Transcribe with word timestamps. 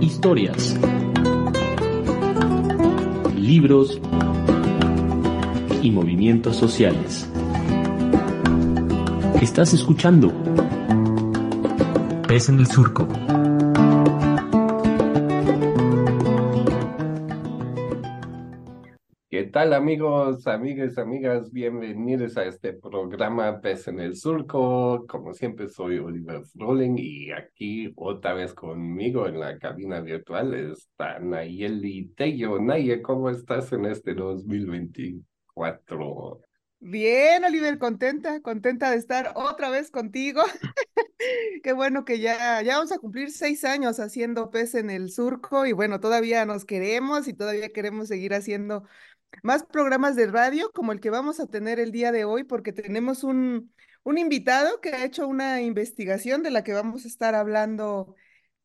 Historias. 0.00 0.76
Libros 3.36 4.00
y 5.82 5.90
movimientos 5.90 6.56
sociales. 6.56 7.28
Estás 9.40 9.72
escuchando 9.74 10.32
Pez 12.28 12.48
en 12.48 12.58
el 12.58 12.66
Surco. 12.66 13.08
Tal 19.56 19.72
amigos, 19.72 20.46
amigas, 20.46 20.98
amigas? 20.98 21.50
Bienvenidos 21.50 22.36
a 22.36 22.44
este 22.44 22.74
programa 22.74 23.58
Pez 23.62 23.88
en 23.88 24.00
el 24.00 24.14
Surco. 24.14 25.06
Como 25.08 25.32
siempre 25.32 25.70
soy 25.70 25.96
Oliver 25.96 26.44
Froling 26.44 26.98
y 26.98 27.32
aquí 27.32 27.90
otra 27.96 28.34
vez 28.34 28.52
conmigo 28.52 29.26
en 29.26 29.40
la 29.40 29.58
cabina 29.58 30.00
virtual 30.00 30.52
está 30.52 31.18
Nayeli 31.20 32.08
Tello. 32.08 32.60
Naye, 32.60 33.00
¿cómo 33.00 33.30
estás 33.30 33.72
en 33.72 33.86
este 33.86 34.12
2024? 34.12 36.42
Bien, 36.80 37.42
Oliver, 37.42 37.78
contenta, 37.78 38.42
contenta 38.42 38.90
de 38.90 38.98
estar 38.98 39.32
otra 39.36 39.70
vez 39.70 39.90
contigo. 39.90 40.42
Qué 41.62 41.72
bueno 41.72 42.04
que 42.04 42.20
ya, 42.20 42.60
ya 42.60 42.76
vamos 42.76 42.92
a 42.92 42.98
cumplir 42.98 43.30
seis 43.30 43.64
años 43.64 44.00
haciendo 44.00 44.50
pez 44.50 44.74
en 44.74 44.90
el 44.90 45.10
surco 45.10 45.64
y 45.64 45.72
bueno, 45.72 45.98
todavía 45.98 46.44
nos 46.44 46.66
queremos 46.66 47.26
y 47.26 47.32
todavía 47.32 47.70
queremos 47.70 48.08
seguir 48.08 48.34
haciendo 48.34 48.84
más 49.42 49.64
programas 49.64 50.16
de 50.16 50.26
radio 50.26 50.70
como 50.72 50.92
el 50.92 51.00
que 51.00 51.10
vamos 51.10 51.40
a 51.40 51.46
tener 51.46 51.78
el 51.78 51.92
día 51.92 52.12
de 52.12 52.24
hoy 52.24 52.44
porque 52.44 52.72
tenemos 52.72 53.24
un, 53.24 53.72
un 54.04 54.18
invitado 54.18 54.80
que 54.80 54.90
ha 54.90 55.04
hecho 55.04 55.26
una 55.26 55.62
investigación 55.62 56.42
de 56.42 56.50
la 56.50 56.64
que 56.64 56.72
vamos 56.72 57.04
a 57.04 57.08
estar 57.08 57.34
hablando. 57.34 58.14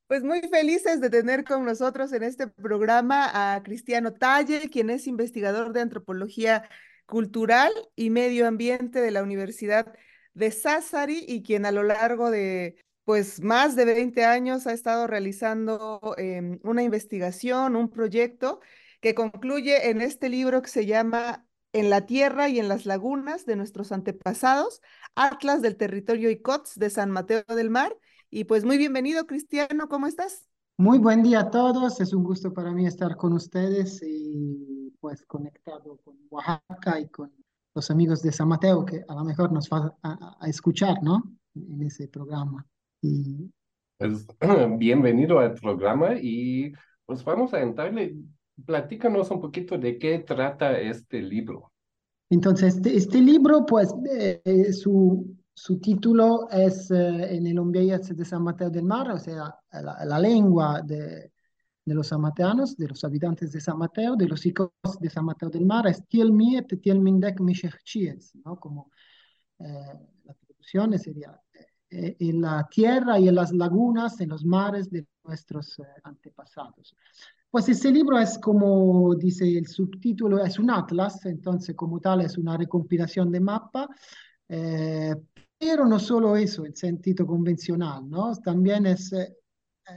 Pues 0.08 0.24
muy 0.24 0.42
felices 0.42 1.02
de 1.02 1.10
tener 1.10 1.44
con 1.44 1.66
nosotros 1.66 2.12
en 2.14 2.24
este 2.24 2.48
programa 2.48 3.56
a 3.56 3.64
Cristiano 3.64 4.14
Talle, 4.14 4.70
quien 4.70 4.90
es 4.90 5.08
investigador 5.08 5.74
de 5.74 5.82
antropología 5.82 6.70
cultural 7.06 7.72
y 7.96 8.10
medio 8.10 8.48
ambiente 8.48 9.02
de 9.02 9.12
la 9.12 9.24
Universidad 9.24 9.94
de 10.34 10.52
Sassari 10.52 11.26
y 11.28 11.44
quien 11.44 11.66
a 11.66 11.72
lo 11.72 11.84
largo 11.84 12.32
de 12.32 12.76
pues 13.04 13.42
más 13.42 13.76
de 13.76 13.86
20 13.86 14.24
años 14.26 14.68
ha 14.68 14.74
estado 14.74 15.08
realizando 15.08 16.00
em, 16.18 16.60
una 16.64 16.84
investigación, 16.84 17.76
un 17.76 17.90
proyecto 17.90 18.62
que 19.02 19.16
concluye 19.16 19.90
en 19.90 20.00
este 20.00 20.30
libro 20.30 20.62
que 20.62 20.70
se 20.70 20.86
llama 20.86 21.46
En 21.74 21.90
la 21.90 22.06
tierra 22.06 22.50
y 22.50 22.60
en 22.60 22.68
las 22.68 22.86
lagunas 22.86 23.46
de 23.46 23.56
nuestros 23.56 23.92
antepasados, 23.92 24.82
Atlas 25.16 25.62
del 25.62 25.76
territorio 25.76 26.30
ICOTS 26.30 26.78
de 26.78 26.90
San 26.90 27.12
Mateo 27.12 27.44
del 27.48 27.70
Mar. 27.70 27.98
Y 28.30 28.46
pues 28.46 28.64
muy 28.64 28.78
bienvenido, 28.78 29.26
Cristiano, 29.26 29.90
¿cómo 29.90 30.08
estás? 30.08 30.48
Muy 30.78 31.00
buen 31.00 31.24
día 31.24 31.42
a 31.42 31.52
todos, 31.52 32.00
es 32.00 32.14
un 32.14 32.24
gusto 32.24 32.54
para 32.54 32.72
mí 32.72 32.86
estar 32.86 33.16
con 33.18 33.34
ustedes 33.34 34.02
y 34.04 34.96
pues 35.00 35.26
conectado 35.26 35.98
con 36.04 36.16
Oaxaca 36.30 37.00
y 37.00 37.10
con 37.10 37.32
los 37.74 37.90
amigos 37.90 38.22
de 38.22 38.32
San 38.32 38.48
Mateo 38.48 38.86
que 38.86 39.04
a 39.08 39.16
lo 39.16 39.24
mejor 39.24 39.52
nos 39.52 39.70
va 39.70 39.96
a, 40.04 40.38
a 40.40 40.48
escuchar, 40.48 41.02
¿no? 41.02 41.24
En 41.56 41.82
ese 41.82 42.08
programa. 42.08 42.66
Y... 43.02 43.52
Pues 43.98 44.28
bienvenido 44.78 45.40
al 45.40 45.56
programa 45.56 46.16
y 46.22 46.74
pues 47.06 47.24
vamos 47.24 47.54
a 47.54 47.62
entrarle, 47.62 48.16
platícanos 48.66 49.32
un 49.32 49.42
poquito 49.42 49.78
de 49.78 49.98
qué 49.98 50.20
trata 50.20 50.80
este 50.80 51.22
libro. 51.22 51.72
Entonces, 52.30 52.76
este, 52.76 52.96
este 52.96 53.22
libro, 53.22 53.66
pues 53.66 53.94
eh, 54.10 54.72
su, 54.72 55.36
su 55.54 55.80
título 55.80 56.50
es 56.50 56.90
eh, 56.92 57.36
en 57.36 57.46
el 57.48 57.60
Ombeyaz 57.60 58.16
de 58.16 58.26
San 58.26 58.44
Mateo 58.44 58.70
del 58.70 58.86
Mar, 58.86 59.12
o 59.12 59.20
sea, 59.20 59.56
la, 59.72 60.06
la 60.06 60.20
lengua 60.20 60.82
de, 60.82 61.32
los 61.86 62.08
samateanos, 62.08 62.78
de 62.78 62.88
los 62.88 63.04
habitantes 63.04 63.52
de 63.52 63.60
San 63.60 63.78
Mateo, 63.78 64.16
de 64.16 64.28
los 64.28 64.46
hijos 64.46 64.72
de 65.00 65.10
San 65.10 65.26
Mateo 65.26 65.50
del 65.50 65.66
Mar, 65.66 65.88
es 65.88 66.08
Tielmi 66.08 66.56
et 66.56 66.82
Tielmindek 66.82 67.42
Mishechchies, 67.42 68.34
¿no? 68.46 68.58
Como 68.58 68.92
eh, 69.60 70.00
la 70.24 70.34
traducción 70.34 70.98
sería 70.98 71.40
eh, 71.90 72.16
en 72.20 72.42
la 72.42 72.66
tierra 72.70 73.20
y 73.20 73.28
en 73.28 73.36
las 73.36 73.52
lagunas, 73.52 74.22
en 74.22 74.30
los 74.30 74.46
mares 74.46 74.90
de 74.90 75.06
nuestros 75.26 75.78
eh, 75.80 75.84
antepasados. 76.04 76.96
Pues 77.52 77.68
ese 77.68 77.92
libro 77.92 78.18
es 78.18 78.40
como 78.40 79.14
dice 79.16 79.58
el 79.58 79.68
subtítulo, 79.68 80.42
es 80.44 80.58
un 80.58 80.72
atlas, 80.72 81.26
entonces 81.26 81.76
como 81.76 82.00
tal 82.00 82.22
es 82.22 82.38
una 82.38 82.56
recompilación 82.56 83.30
de 83.30 83.42
mapa, 83.42 83.90
eh, 84.48 85.14
pero 85.58 85.86
no 85.86 86.00
solo 86.00 86.38
eso, 86.38 86.66
el 86.66 86.76
sentido 86.78 87.28
convencional, 87.28 88.10
¿no? 88.10 88.34
También 88.38 88.86
es, 88.86 89.12
eh, 89.12 89.36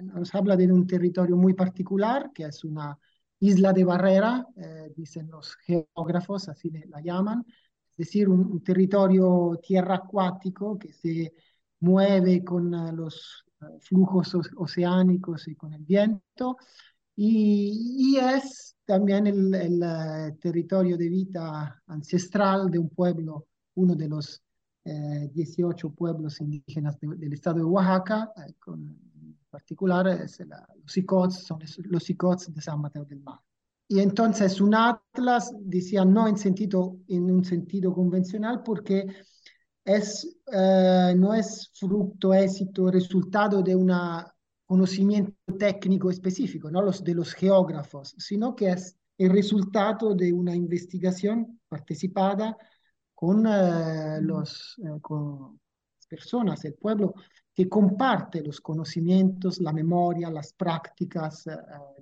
nos 0.02 0.34
habla 0.34 0.56
de 0.56 0.70
un 0.72 0.84
territorio 0.84 1.36
muy 1.36 1.54
particular, 1.54 2.32
que 2.34 2.44
es 2.44 2.64
una 2.64 2.98
isla 3.38 3.72
de 3.72 3.84
barrera, 3.84 4.44
eh, 4.56 4.92
dicen 4.96 5.30
los 5.30 5.54
geógrafos, 5.64 6.48
así 6.48 6.70
la 6.88 7.00
llaman, 7.00 7.44
es 7.92 7.96
decir, 7.96 8.28
un, 8.28 8.40
un 8.40 8.64
territorio 8.64 9.60
tierra 9.62 9.96
acuático 9.96 10.76
que 10.76 10.92
se 10.92 11.32
mueve 11.80 12.42
con 12.42 12.74
uh, 12.74 12.92
los 12.92 13.44
uh, 13.60 13.78
flujos 13.80 14.36
oceánicos 14.56 15.46
y 15.46 15.54
con 15.54 15.72
el 15.72 15.84
viento, 15.84 16.56
y, 17.16 18.14
y 18.14 18.16
es 18.18 18.76
también 18.84 19.26
el, 19.26 19.54
el 19.54 19.82
uh, 19.82 20.36
territorio 20.38 20.96
de 20.96 21.08
vida 21.08 21.82
ancestral 21.86 22.70
de 22.70 22.78
un 22.78 22.90
pueblo, 22.90 23.46
uno 23.74 23.94
de 23.94 24.08
los 24.08 24.42
eh, 24.84 25.30
18 25.32 25.90
pueblos 25.90 26.40
indígenas 26.40 27.00
de, 27.00 27.08
del 27.16 27.32
estado 27.32 27.56
de 27.56 27.64
Oaxaca, 27.64 28.32
eh, 28.36 28.54
con, 28.58 28.80
en 28.82 29.38
particular 29.48 30.06
es 30.08 30.40
la, 30.40 30.66
los 30.82 30.96
Icots, 30.96 31.44
son 31.44 31.60
los 31.84 32.10
Icots 32.10 32.52
de 32.52 32.60
San 32.60 32.80
Mateo 32.80 33.04
del 33.04 33.20
Mar. 33.20 33.38
Y 33.88 34.00
entonces 34.00 34.60
un 34.60 34.74
atlas, 34.74 35.52
decía, 35.60 36.04
no 36.04 36.28
en, 36.28 36.36
sentido, 36.36 36.98
en 37.08 37.30
un 37.30 37.44
sentido 37.44 37.94
convencional, 37.94 38.62
porque 38.62 39.06
es, 39.84 40.36
eh, 40.52 41.14
no 41.16 41.34
es 41.34 41.70
fruto, 41.74 42.34
éxito, 42.34 42.90
resultado 42.90 43.62
de 43.62 43.76
un 43.76 43.90
conocimiento 44.66 45.34
técnico 45.58 46.10
específico, 46.10 46.70
no 46.70 46.82
los 46.82 47.04
de 47.04 47.14
los 47.14 47.34
geógrafos, 47.34 48.14
sino 48.18 48.54
que 48.54 48.70
es 48.70 48.96
el 49.18 49.30
resultado 49.30 50.14
de 50.14 50.32
una 50.32 50.54
investigación 50.54 51.60
participada 51.68 52.56
con, 53.14 53.46
eh, 53.46 54.20
los, 54.20 54.76
eh, 54.84 54.88
las 54.88 56.06
personas, 56.08 56.64
el 56.64 56.74
pueblo, 56.74 57.14
que 57.54 57.68
comparte 57.68 58.42
los 58.42 58.60
conocimientos, 58.60 59.60
la 59.60 59.72
memoria, 59.72 60.30
las 60.30 60.52
prácticas 60.52 61.46
eh, 61.46 61.56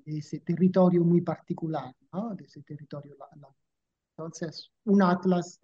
de 0.05 0.19
ese 0.19 0.41
territorio 0.41 1.05
muy 1.05 1.21
particular, 1.21 1.95
¿no? 2.13 2.35
de 2.35 2.45
ese 2.45 2.63
territorio. 2.63 3.17
Entonces, 4.17 4.71
un 4.85 5.03
atlas 5.03 5.61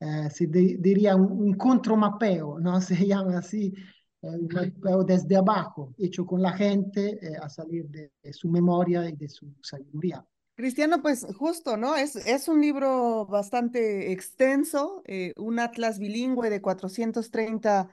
eh, 0.00 0.30
se 0.30 0.46
de, 0.46 0.76
diría 0.78 1.16
un, 1.16 1.32
un, 1.32 1.54
contromapeo, 1.54 2.60
¿no? 2.60 2.80
Se 2.80 3.06
llama 3.06 3.38
así, 3.38 3.66
eh, 3.66 3.72
desde 4.20 5.36
abajo, 5.36 5.94
hecho 5.98 6.26
con 6.26 6.42
la 6.42 6.52
gente 6.52 7.18
eh, 7.22 7.36
a 7.40 7.48
salir 7.48 7.86
de, 7.88 8.10
su 8.32 8.48
memoria 8.48 9.08
y 9.08 9.12
de 9.12 9.28
su 9.28 9.54
sabiduría. 9.62 10.24
Cristiano, 10.54 11.00
pues 11.02 11.24
justo, 11.36 11.76
¿no? 11.76 11.94
Es, 11.94 12.16
es 12.16 12.48
un 12.48 12.60
libro 12.60 13.26
bastante 13.26 14.10
extenso, 14.10 15.02
eh, 15.06 15.32
un 15.36 15.60
atlas 15.60 16.00
bilingüe 16.00 16.50
de 16.50 16.60
430 16.60 17.88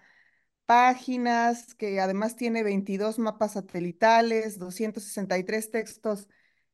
páginas, 0.65 1.75
que 1.75 1.99
además 1.99 2.35
tiene 2.35 2.63
22 2.63 3.19
mapas 3.19 3.53
satelitales, 3.53 4.57
263 4.57 5.69
textos 5.69 6.27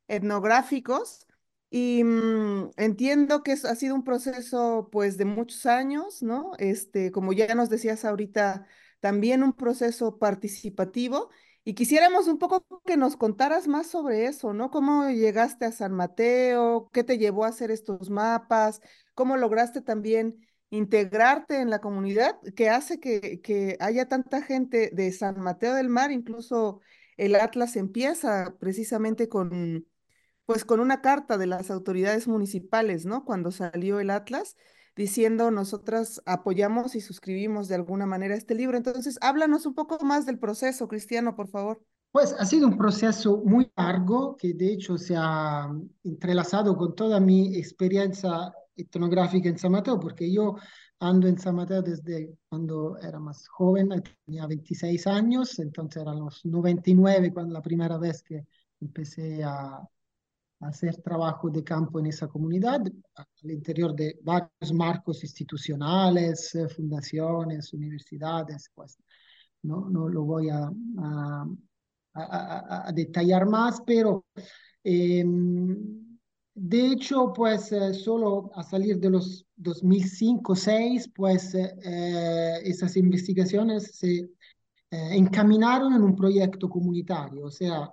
etnográficos. 0.07 1.27
Y 1.69 2.03
mmm, 2.03 2.71
entiendo 2.77 3.43
que 3.43 3.53
ha 3.53 3.75
sido 3.75 3.95
un 3.95 4.03
proceso 4.03 4.89
pues 4.91 5.17
de 5.17 5.25
muchos 5.25 5.65
años, 5.65 6.21
¿no? 6.23 6.51
Este, 6.57 7.11
como 7.11 7.33
ya 7.33 7.53
nos 7.55 7.69
decías 7.69 8.05
ahorita, 8.05 8.65
también 9.01 9.43
un 9.43 9.53
proceso 9.53 10.17
participativo. 10.17 11.29
Y 11.63 11.75
quisiéramos 11.75 12.27
un 12.27 12.39
poco 12.39 12.65
que 12.85 12.97
nos 12.97 13.17
contaras 13.17 13.67
más 13.67 13.87
sobre 13.87 14.25
eso, 14.25 14.53
¿no? 14.53 14.71
¿Cómo 14.71 15.09
llegaste 15.09 15.65
a 15.65 15.71
San 15.71 15.93
Mateo? 15.93 16.89
¿Qué 16.93 17.03
te 17.03 17.17
llevó 17.17 17.45
a 17.45 17.49
hacer 17.49 17.69
estos 17.71 18.09
mapas? 18.09 18.81
¿Cómo 19.13 19.37
lograste 19.37 19.81
también 19.81 20.47
integrarte 20.71 21.59
en 21.59 21.69
la 21.69 21.79
comunidad 21.79 22.39
que 22.55 22.69
hace 22.69 22.99
que, 22.99 23.41
que 23.41 23.77
haya 23.79 24.07
tanta 24.07 24.41
gente 24.41 24.89
de 24.93 25.11
San 25.11 25.39
Mateo 25.41 25.75
del 25.75 25.89
Mar? 25.89 26.11
Incluso 26.11 26.79
el 27.17 27.35
Atlas 27.35 27.75
empieza 27.75 28.55
precisamente 28.59 29.29
con 29.29 29.85
pues 30.45 30.65
con 30.65 30.79
una 30.81 31.01
carta 31.01 31.37
de 31.37 31.47
las 31.47 31.71
autoridades 31.71 32.27
municipales, 32.27 33.05
¿no? 33.05 33.23
Cuando 33.23 33.51
salió 33.51 33.99
el 33.99 34.09
Atlas, 34.09 34.57
diciendo 34.95 35.51
nosotras 35.51 36.21
apoyamos 36.25 36.95
y 36.95 37.01
suscribimos 37.01 37.67
de 37.67 37.75
alguna 37.75 38.05
manera 38.05 38.35
este 38.35 38.55
libro. 38.55 38.77
Entonces, 38.77 39.17
háblanos 39.21 39.65
un 39.65 39.73
poco 39.73 40.03
más 40.03 40.25
del 40.25 40.39
proceso, 40.39 40.87
Cristiano, 40.87 41.35
por 41.35 41.47
favor. 41.47 41.81
Pues 42.11 42.35
ha 42.37 42.45
sido 42.45 42.67
un 42.67 42.77
proceso 42.77 43.41
muy 43.45 43.71
largo 43.77 44.35
que 44.35 44.53
de 44.53 44.73
hecho 44.73 44.97
se 44.97 45.15
ha 45.17 45.69
entrelazado 46.03 46.75
con 46.75 46.93
toda 46.93 47.21
mi 47.21 47.55
experiencia 47.55 48.53
etnográfica 48.75 49.47
en 49.47 49.57
San 49.57 49.71
Mateo, 49.71 49.99
porque 49.99 50.31
yo 50.31 50.55
ando 50.99 51.27
en 51.27 51.39
San 51.39 51.55
Mateo 51.55 51.81
desde 51.81 52.37
cuando 52.49 52.97
era 52.97 53.19
más 53.19 53.47
joven, 53.47 53.89
tenía 54.25 54.45
26 54.45 55.07
años, 55.07 55.57
entonces 55.59 56.01
eran 56.01 56.19
los 56.19 56.45
99 56.45 57.33
cuando 57.33 57.53
la 57.53 57.61
primera 57.61 57.97
vez 57.97 58.21
que 58.23 58.45
empecé 58.81 59.43
a, 59.43 59.81
hacer 60.61 61.01
trabajo 61.01 61.49
de 61.49 61.63
campo 61.63 61.99
en 61.99 62.07
esa 62.07 62.27
comunidad, 62.27 62.81
al 63.15 63.51
interior 63.51 63.95
de 63.95 64.19
varios 64.23 64.73
marcos 64.73 65.23
institucionales, 65.23 66.55
eh, 66.55 66.67
fundaciones, 66.69 67.73
universidades, 67.73 68.69
pues 68.73 68.97
no, 69.63 69.89
no 69.89 70.07
lo 70.07 70.23
voy 70.23 70.49
a, 70.49 70.71
a, 72.13 72.91
detallar 72.93 73.45
más, 73.47 73.81
pero 73.85 74.25
eh, 74.83 75.23
de 76.53 76.87
hecho, 76.87 77.31
pues 77.33 77.71
eh, 77.71 77.93
solo 77.93 78.51
a 78.55 78.63
salir 78.63 78.99
de 78.99 79.09
los 79.09 79.45
2005-2006, 79.57 81.11
pues 81.15 81.55
eh, 81.55 82.61
esas 82.63 82.97
investigaciones 82.97 83.95
se 83.95 84.29
encaminaron 84.91 85.93
en 85.93 86.01
un 86.01 86.15
proyecto 86.17 86.67
comunitario, 86.67 87.45
o 87.45 87.51
sea, 87.51 87.89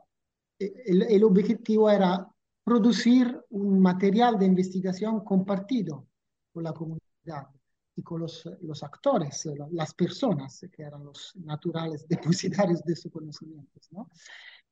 e, 0.58 0.72
el, 0.86 1.22
objetivo 1.22 1.88
era 1.88 2.26
producir 2.68 3.40
un 3.48 3.80
material 3.80 4.38
de 4.38 4.44
investigación 4.44 5.24
compartido 5.24 6.06
con 6.52 6.64
la 6.64 6.72
comunidad 6.74 7.48
y 7.96 8.02
con 8.02 8.20
los, 8.20 8.46
los 8.60 8.82
actores, 8.82 9.48
las 9.70 9.94
personas 9.94 10.66
que 10.70 10.82
eran 10.82 11.02
los 11.02 11.32
naturales 11.36 12.06
depositarios 12.08 12.82
de 12.82 12.94
sus 12.94 13.10
conocimientos, 13.10 13.88
¿no? 13.90 14.10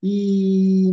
Y 0.01 0.93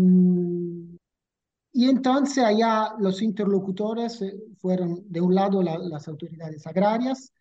y 1.76 1.90
entonces 1.90 2.44
allá 2.44 2.94
los 3.00 3.22
interlocutores 3.24 4.22
eh, 4.22 4.36
fueron, 4.60 5.12
de 5.12 5.20
un 5.20 5.34
lado, 5.34 5.64
la, 5.64 5.76
las 5.80 6.08
autoridades 6.08 6.68
agrarias. 6.68 7.34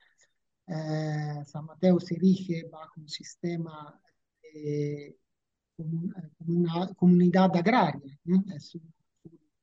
Eh, 0.67 1.43
San 1.45 1.67
Mateo 1.67 2.01
se 2.01 2.15
rige 2.15 2.65
bajo 2.71 2.99
un 2.99 3.09
sistema 3.09 4.01
de 4.43 5.19
una 6.47 6.95
comunidad 6.95 7.55
agraria, 7.57 8.19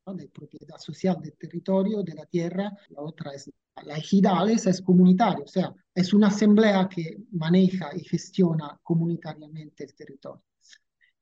una 0.09 0.23
de 0.23 0.29
propiedad 0.29 0.77
social 0.77 1.17
del 1.21 1.33
territorio, 1.33 2.03
de 2.03 2.13
la 2.13 2.25
tierra, 2.25 2.71
la 2.89 3.01
otra 3.01 3.31
es 3.31 3.49
la 3.83 3.97
ejidal, 3.97 4.49
esa 4.49 4.69
es 4.69 4.81
comunitaria, 4.81 5.43
o 5.43 5.47
sea, 5.47 5.73
es 5.93 6.13
una 6.13 6.27
asamblea 6.27 6.87
que 6.89 7.17
maneja 7.31 7.89
y 7.95 8.01
gestiona 8.01 8.77
comunitariamente 8.83 9.83
el 9.85 9.93
territorio. 9.93 10.43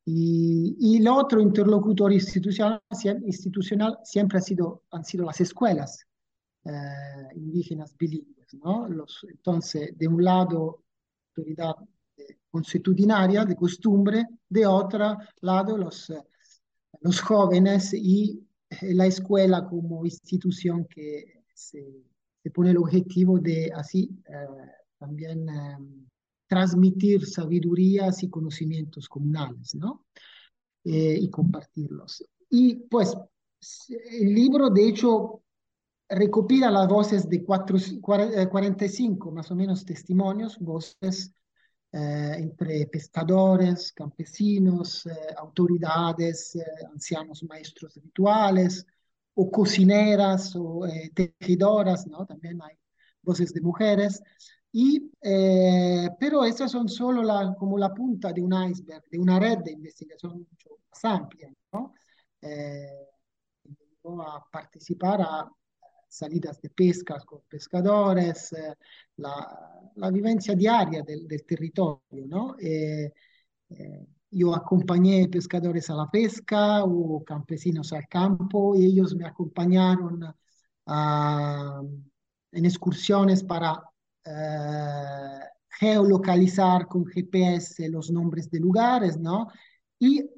Y, 0.06 0.98
el 0.98 1.08
otro 1.10 1.42
interlocutor 1.42 2.14
institucional, 2.14 2.82
institucional 3.26 4.00
siempre 4.04 4.38
ha 4.38 4.42
sido, 4.42 4.84
han 4.92 5.04
sido 5.04 5.26
las 5.26 5.42
escuelas 5.42 6.06
eh, 6.64 6.72
indígenas 7.36 7.96
bilingües. 7.98 8.54
¿no? 8.54 8.88
Entonces, 9.28 9.98
de 9.98 10.08
un 10.08 10.24
lado, 10.24 10.84
autoridad 11.30 11.76
consuetudinaria, 12.50 13.44
de 13.44 13.56
costumbre, 13.56 14.26
de 14.48 14.66
otro 14.66 15.18
lado, 15.42 15.78
los, 15.78 16.12
los 17.02 17.20
jóvenes 17.20 17.94
y 17.94 18.47
la 18.82 19.06
escuela 19.06 19.66
como 19.68 20.06
institución 20.06 20.86
que 20.86 21.44
se, 21.54 21.86
se 22.44 22.52
pone 22.52 22.72
el 22.72 22.78
objetivo 22.78 23.40
de 23.40 23.72
así 23.74 24.10
eh, 24.28 24.72
también 24.98 25.48
eh, 25.50 25.78
transmitir 26.48 27.26
sabidurías 27.26 28.24
y 28.24 28.30
conocimientos 28.30 29.08
comunales, 29.08 29.76
¿no? 29.76 30.06
Eh, 30.84 31.18
y 31.20 31.30
compartirlos. 31.30 32.24
Y 32.50 32.76
pues 32.76 33.16
el 34.12 34.34
libro, 34.34 34.70
de 34.70 34.88
hecho, 34.88 35.42
recopila 36.10 36.72
las 36.72 36.88
voces 36.88 37.28
de 37.28 37.44
cuatro, 37.44 37.78
45 38.02 39.32
más 39.32 39.52
o 39.52 39.56
menos 39.56 39.84
testimonios, 39.84 40.58
voces 40.60 41.28
eh, 41.28 41.32
entre 41.92 42.86
pescadores, 42.88 43.92
campesinos, 43.94 45.06
eh, 45.06 45.34
autoridades, 45.38 46.56
eh, 46.56 46.64
ancianos 46.92 47.44
maestros 47.44 47.96
rituales, 47.96 48.86
o 49.40 49.52
cocineras, 49.52 50.56
o 50.56 50.86
eh, 50.88 51.12
tejedoras, 51.14 52.08
¿no? 52.08 52.26
También 52.26 52.60
hay 52.62 52.76
voces 53.22 53.54
de 53.54 53.62
mujeres. 53.62 54.22
Y, 54.72 55.12
eh, 55.22 56.10
pero 56.20 56.44
estas 56.44 56.72
son 56.72 56.90
solo 56.90 57.22
la, 57.24 57.56
como 57.58 57.78
la 57.78 57.94
punta 57.94 58.34
de 58.34 58.42
un 58.42 58.54
iceberg, 58.54 59.04
de 59.10 59.20
una 59.20 59.40
red 59.40 59.60
de 59.60 59.72
investigación 59.74 60.40
mucho 60.40 60.80
más 60.90 61.06
amplia, 61.06 61.54
¿no? 61.72 61.94
Eh, 62.42 63.08
a 64.06 64.44
participar 64.52 65.22
a 65.22 65.52
salidas 66.08 66.62
de 66.62 66.70
pesca 66.70 67.20
con 67.26 67.42
pescadores, 67.48 68.54
eh, 68.54 68.76
la, 69.18 69.92
la, 69.96 70.12
vivencia 70.12 70.56
diaria 70.56 71.02
del, 71.04 71.28
del 71.28 71.46
territorio, 71.46 72.28
¿no? 72.28 72.56
Eh, 72.60 73.12
eh, 73.70 74.08
yo 74.32 74.54
acompañé 74.56 75.28
pescadores 75.30 75.90
a 75.90 75.96
la 75.96 76.08
pesca 76.10 76.84
o 76.84 77.24
campesinos 77.24 77.94
al 77.94 78.08
campo 78.08 78.76
y 78.76 78.86
ellos 78.86 79.16
me 79.16 79.26
acompañaron 79.26 80.22
en 82.52 82.66
excursiones 82.66 83.44
para 83.44 83.82
geolocalizar 85.70 86.88
con 86.88 87.06
GPS 87.06 87.88
los 87.90 88.12
nombres 88.12 88.50
de 88.50 88.60
lugares, 88.60 89.18
¿no? 89.18 89.48
Y 90.00 90.30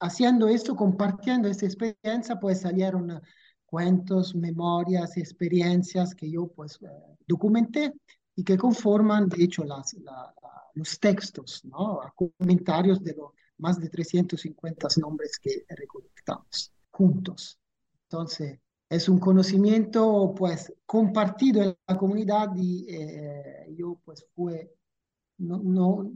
haciendo 0.00 0.48
esto, 0.48 0.76
compartiendo 0.76 1.48
esta 1.48 1.66
experiencia, 1.66 2.38
pues 2.38 2.60
salieron 2.60 3.20
cuentos, 3.68 4.34
memorias, 4.34 5.16
experiencias 5.16 6.14
que 6.14 6.30
yo 6.30 6.46
pues 6.46 6.78
eh, 6.82 6.88
documenté 7.26 7.92
y 8.34 8.42
que 8.42 8.56
conforman, 8.56 9.28
de 9.28 9.44
hecho, 9.44 9.64
las, 9.64 9.92
la, 9.94 10.32
los 10.74 10.98
textos, 10.98 11.64
¿no? 11.64 12.00
comentarios 12.14 13.02
de 13.02 13.14
los 13.14 13.32
más 13.58 13.78
de 13.78 13.88
350 13.88 14.88
nombres 15.00 15.38
que 15.38 15.64
recolectamos 15.68 16.72
juntos. 16.90 17.58
Entonces, 18.04 18.58
es 18.88 19.08
un 19.08 19.18
conocimiento 19.18 20.32
pues 20.36 20.72
compartido 20.86 21.62
en 21.62 21.76
la 21.86 21.98
comunidad 21.98 22.48
y 22.56 22.86
eh, 22.88 23.74
yo 23.76 24.00
pues 24.04 24.24
fue, 24.34 24.72
no, 25.38 25.58
no 25.58 26.10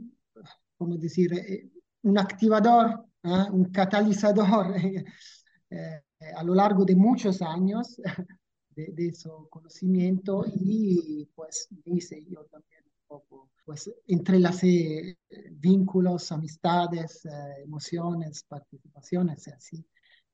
¿cómo 0.77 0.97
decir? 0.97 1.33
Eh, 1.33 1.69
un 2.01 2.17
activador, 2.17 3.05
un 3.51 3.65
catalizador 3.65 4.73
a 6.35 6.43
lo 6.43 6.55
largo 6.55 6.85
de 6.85 6.95
muchos 6.95 7.41
años 7.41 8.01
de, 8.75 8.87
de 8.93 9.07
ese 9.07 9.29
conocimiento 9.49 10.45
y 10.47 11.27
pues 11.35 11.67
hice 11.85 12.23
yo 12.25 12.43
también 12.45 12.83
un 12.85 13.07
poco, 13.07 13.51
pues 13.65 13.91
entrelacé 14.07 15.17
vínculos, 15.51 16.31
amistades, 16.31 17.27
emociones, 17.63 18.43
participaciones, 18.47 19.47
así. 19.47 19.85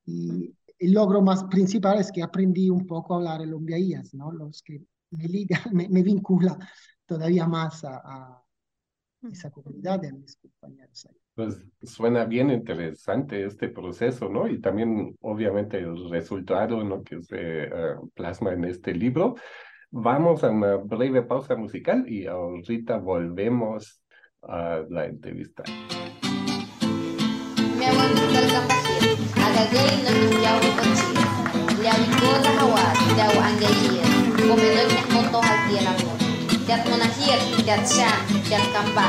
Y 0.05 0.55
el 0.79 0.93
logro 0.93 1.21
más 1.21 1.43
principal 1.43 1.99
es 1.99 2.11
que 2.11 2.23
aprendí 2.23 2.69
un 2.69 2.87
poco 2.87 3.13
a 3.13 3.17
hablar 3.17 3.41
el 3.41 3.53
ombiaías, 3.53 4.13
¿no? 4.13 4.31
Los 4.31 4.63
que 4.63 4.81
me 5.11 5.27
liga, 5.27 5.59
me, 5.73 5.89
me 5.89 6.01
vincula 6.01 6.57
todavía 7.05 7.47
más 7.47 7.83
a, 7.83 8.01
a, 8.03 8.45
esa 9.29 9.51
comunidad 9.51 9.99
de 9.99 10.13
mis 10.13 10.37
compañeros 10.37 11.05
ahí. 11.05 11.17
Pues 11.39 11.57
suena 11.83 12.25
bien 12.25 12.49
interesante 12.49 13.45
este 13.45 13.69
proceso, 13.69 14.27
¿no? 14.27 14.49
Y 14.49 14.59
también, 14.59 15.15
obviamente, 15.21 15.77
el 15.77 16.09
resultado, 16.09 16.83
¿no? 16.83 17.01
Que 17.01 17.21
se 17.21 17.63
uh, 17.67 18.09
plasma 18.09 18.51
en 18.51 18.65
este 18.65 18.93
libro. 18.93 19.35
Vamos 19.89 20.43
a 20.43 20.49
una 20.49 20.75
breve 20.75 21.21
pausa 21.21 21.55
musical 21.55 22.03
y 22.09 22.25
ahorita 22.27 22.97
volvemos 22.97 24.03
a 24.41 24.83
la 24.89 25.05
entrevista. 25.05 25.63
dat 36.69 36.85
monarquia, 36.89 37.37
dat 37.65 37.81
chá, 37.93 38.11
dat 38.49 38.65
campá. 38.73 39.07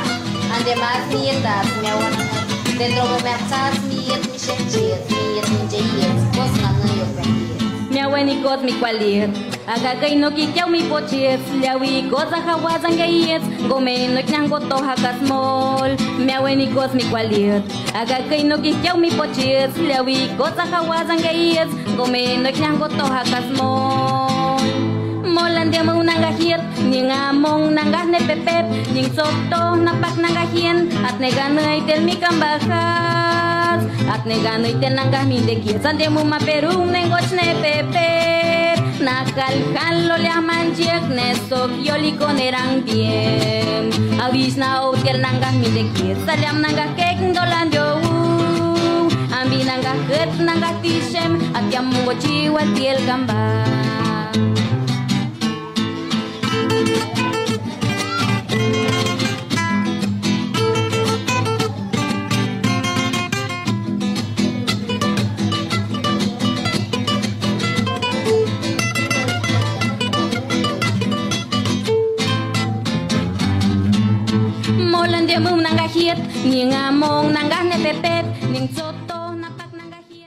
Ande 0.55 0.75
mais 0.81 1.05
mietas, 1.12 1.67
meu 1.83 1.99
amor. 2.09 2.40
Dentro 2.79 3.02
do 3.02 3.23
meu 3.23 3.35
é 3.35 3.37
chás, 3.50 3.76
miet, 3.88 4.23
me 4.31 4.38
xerdias, 4.38 5.05
miet, 5.12 5.47
me 5.52 5.62
dias, 5.69 6.21
vos 6.35 6.52
na 6.62 6.73
não 6.73 6.95
eu 7.00 7.09
prendi. 7.14 7.93
Meu 7.93 8.17
eni 8.17 8.40
god 8.43 8.62
me 8.62 8.73
qualir. 8.81 9.29
Aga 9.67 9.95
gay 10.00 10.17
no 10.17 10.31
ki 10.33 10.49
é 10.57 10.62
eu 10.62 10.69
mi 10.69 10.83
pochies, 10.85 11.40
liawi 11.61 12.09
goza 12.09 12.38
hawazan 12.47 12.97
gayes, 12.97 13.43
gome 13.69 14.09
no 14.14 14.23
kyang 14.23 14.49
goto 14.49 14.76
hakas 14.76 15.21
mol, 15.29 15.90
miau 16.19 16.49
eni 16.49 16.67
goz 16.73 16.95
mi 16.95 17.05
qualir. 17.11 17.62
Aga 17.95 18.23
gay 18.31 18.43
no 18.43 18.57
ki 18.57 18.73
kyau 18.83 18.97
mi 18.97 19.11
pochies, 19.11 19.76
liawi 19.76 20.35
goza 20.38 20.64
hawazan 20.73 21.21
gayes, 21.21 21.71
gome 21.97 22.25
no 22.43 22.50
que 22.50 22.69
goto 22.79 23.05
hakas 23.05 23.47
mol. 23.59 24.29
Molan 25.30 25.70
dia 25.70 25.87
mau 25.87 26.02
nanggahit 26.02 26.58
Ning 26.82 27.06
among 27.06 27.70
nanggah 27.70 28.02
ne 28.10 28.18
pepep 28.26 28.66
Ning 28.90 29.06
sokto 29.14 29.78
napak 29.78 30.18
nanggahin 30.18 30.90
At 31.06 31.22
neganay 31.22 31.87
tel 31.87 32.02
mi 32.02 32.18
At 34.10 34.22
neganay 34.26 34.75
tel 34.82 34.99
nanggah 34.99 35.22
mi 35.30 35.38
dekit 35.38 35.78
Sande 35.87 36.10
mo 36.10 36.26
maperung 36.26 36.90
nengoch 36.90 37.30
ne 37.30 37.54
pepep 37.62 38.60
nakalkan 39.00 40.12
liah 40.12 40.44
manjek 40.44 41.08
nesok 41.08 41.72
yoli 41.80 42.12
diem 42.84 43.88
awis 44.20 44.60
na 44.60 44.84
otir 44.84 45.16
nanggah 45.16 45.56
midekit 45.56 46.20
salyam 46.28 46.60
nanggah 46.60 46.92
kek 47.00 47.16
dolan 47.32 47.72
jowu 47.72 49.08
ambi 49.32 49.64
nanggah 49.64 49.96
ket 50.04 50.28
nanggah 50.37 50.76
tisem 50.84 51.40
atiam 51.56 51.88
mungo 51.88 52.12
jiwa 52.20 52.60
tiel 52.76 53.00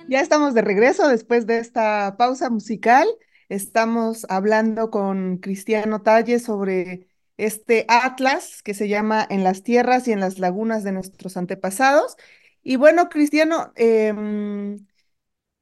Ya 0.08 0.22
estamos 0.22 0.54
de 0.54 0.62
regreso 0.62 1.08
después 1.10 1.46
de 1.46 1.58
esta 1.58 2.16
pausa 2.18 2.50
musical. 2.50 3.08
Estamos 3.50 4.26
hablando 4.30 4.90
con 4.90 5.38
Cristiano 5.40 6.02
Talle 6.02 6.40
sobre 6.40 7.08
este 7.38 7.86
atlas 7.90 8.62
que 8.64 8.74
se 8.74 8.88
llama 8.88 9.26
En 9.30 9.44
las 9.44 9.64
tierras 9.64 10.08
y 10.08 10.14
en 10.14 10.20
las 10.22 10.40
lagunas 10.40 10.84
de 10.84 10.94
nuestros 10.94 11.36
antepasados. 11.36 12.16
Y 12.62 12.78
bueno, 12.78 13.10
Cristiano, 13.10 13.74
em, 13.76 14.86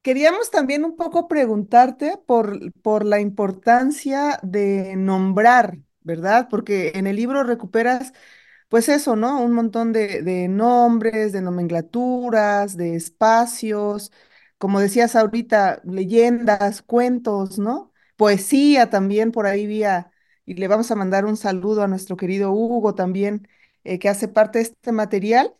queríamos 0.01 0.51
también 0.51 0.85
un 0.85 0.95
poco 0.97 1.27
preguntarte 1.27 2.17
por, 2.27 2.73
por 2.81 3.05
la 3.05 3.19
importancia 3.19 4.39
de 4.43 4.95
nombrar, 4.97 5.79
¿verdad? 6.01 6.47
Porque 6.49 6.91
en 6.95 7.07
el 7.07 7.15
libro 7.15 7.43
recuperas 7.43 8.13
pues 8.71 8.87
eso, 8.87 9.17
¿no? 9.17 9.41
Un 9.43 9.51
montón 9.51 9.91
de, 9.91 10.47
nombres, 10.47 11.33
de 11.33 11.41
nomenclaturas, 11.41 12.77
de 12.77 12.95
espacios, 12.95 14.13
como 14.57 14.79
decías 14.79 15.17
ahorita, 15.17 15.81
leyendas, 15.83 16.81
cuentos, 16.81 17.59
¿no? 17.59 17.91
Poesía 18.15 18.89
también 18.89 19.33
por 19.33 19.45
ahí 19.45 19.67
vía, 19.67 20.11
y 20.45 20.53
le 20.53 20.69
vamos 20.69 20.89
a 20.89 20.95
mandar 20.95 21.25
un 21.25 21.35
saludo 21.35 21.83
a 21.83 21.87
nuestro 21.89 22.15
querido 22.15 22.53
Hugo 22.53 22.95
también, 22.95 23.45
eh, 23.83 23.99
que 23.99 24.07
hace 24.07 24.29
parte 24.29 24.59
de 24.59 24.63
este 24.63 24.93
material. 24.93 25.53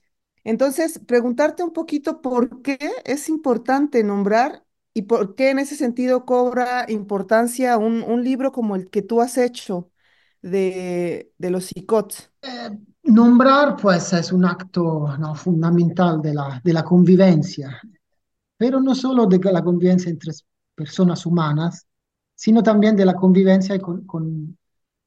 Entonces, 0.46 1.00
preguntarte 1.06 1.64
un 1.64 1.74
poquito 1.74 2.22
por 2.22 2.62
qué 2.62 2.80
es 3.04 3.28
importante 3.28 4.06
nombrar 4.06 4.66
y 4.94 5.02
por 5.04 5.36
qué 5.36 5.50
en 5.50 5.60
ese 5.60 5.76
sentido 5.76 6.26
cobra 6.26 6.86
importancia 6.88 7.78
un, 7.78 8.24
libro 8.24 8.54
como 8.54 8.78
el 8.78 8.90
que 8.90 9.02
tú 9.02 9.22
has 9.22 9.38
hecho 9.38 9.92
de, 10.42 11.34
los 11.40 11.76
ICOTS. 11.76 12.32
Eh, 12.44 12.70
nombrar, 13.12 13.76
pues, 13.76 14.14
es 14.14 14.32
un 14.32 14.46
acto 14.46 15.16
¿no? 15.18 15.36
fundamental 15.36 16.22
de 16.22 16.34
la, 16.34 16.62
de 16.64 16.74
la 16.74 16.84
convivencia, 16.84 17.80
pero 18.58 18.80
no 18.80 18.96
solo 18.96 19.26
de 19.28 19.40
la 19.52 19.64
convivencia 19.64 20.10
entre 20.10 20.32
personas 20.76 21.26
humanas, 21.26 21.86
sino 22.36 22.64
también 22.64 22.96
de 22.96 23.06
la 23.06 23.14
convivencia 23.14 23.80
con, 23.80 24.06
con, 24.06 24.58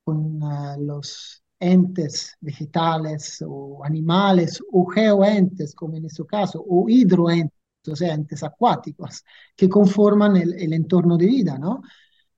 con 0.04 0.42
uh, 0.42 0.80
los 0.80 1.42
entes 1.58 2.36
vegetales 2.40 3.42
o 3.46 3.84
animales 3.84 4.62
o 4.72 4.86
geoentes, 4.86 5.74
como 5.74 5.96
en 5.96 6.06
este 6.06 6.24
caso, 6.26 6.64
o 6.66 6.88
hidroentes, 6.88 7.58
o 7.88 7.96
sea, 7.96 8.14
entes 8.14 8.42
acuáticos, 8.42 9.24
que 9.56 9.68
conforman 9.68 10.36
el, 10.36 10.54
el 10.54 10.72
entorno 10.72 11.16
de 11.16 11.26
vida, 11.26 11.58
¿no? 11.58 11.82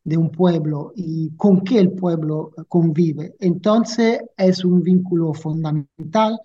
De 0.06 0.16
un 0.16 0.30
pueblo 0.30 0.92
y 0.94 1.30
con 1.36 1.62
qué 1.62 1.80
el 1.80 1.90
pueblo 1.90 2.52
convive. 2.68 3.34
Entonces 3.40 4.20
es 4.36 4.64
un 4.64 4.80
vínculo 4.80 5.34
fundamental 5.34 6.38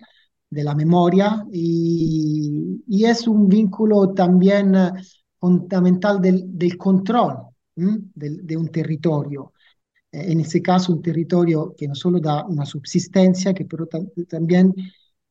de 0.50 0.64
la 0.64 0.74
memoria 0.74 1.46
y, 1.52 3.04
es 3.04 3.28
un 3.28 3.48
vínculo 3.48 4.12
también 4.14 4.74
fundamental 5.38 6.20
del, 6.20 6.42
del 6.58 6.76
control 6.76 7.36
de 7.76 8.56
un 8.56 8.68
territorio. 8.68 9.52
En 10.10 10.40
ese 10.40 10.60
caso, 10.60 10.92
un 10.92 11.02
territorio 11.02 11.72
que 11.76 11.86
no 11.86 11.94
solo 11.94 12.18
da 12.18 12.44
una 12.44 12.66
subsistencia, 12.66 13.54
que 13.54 13.64
pero 13.64 13.86
también 14.28 14.74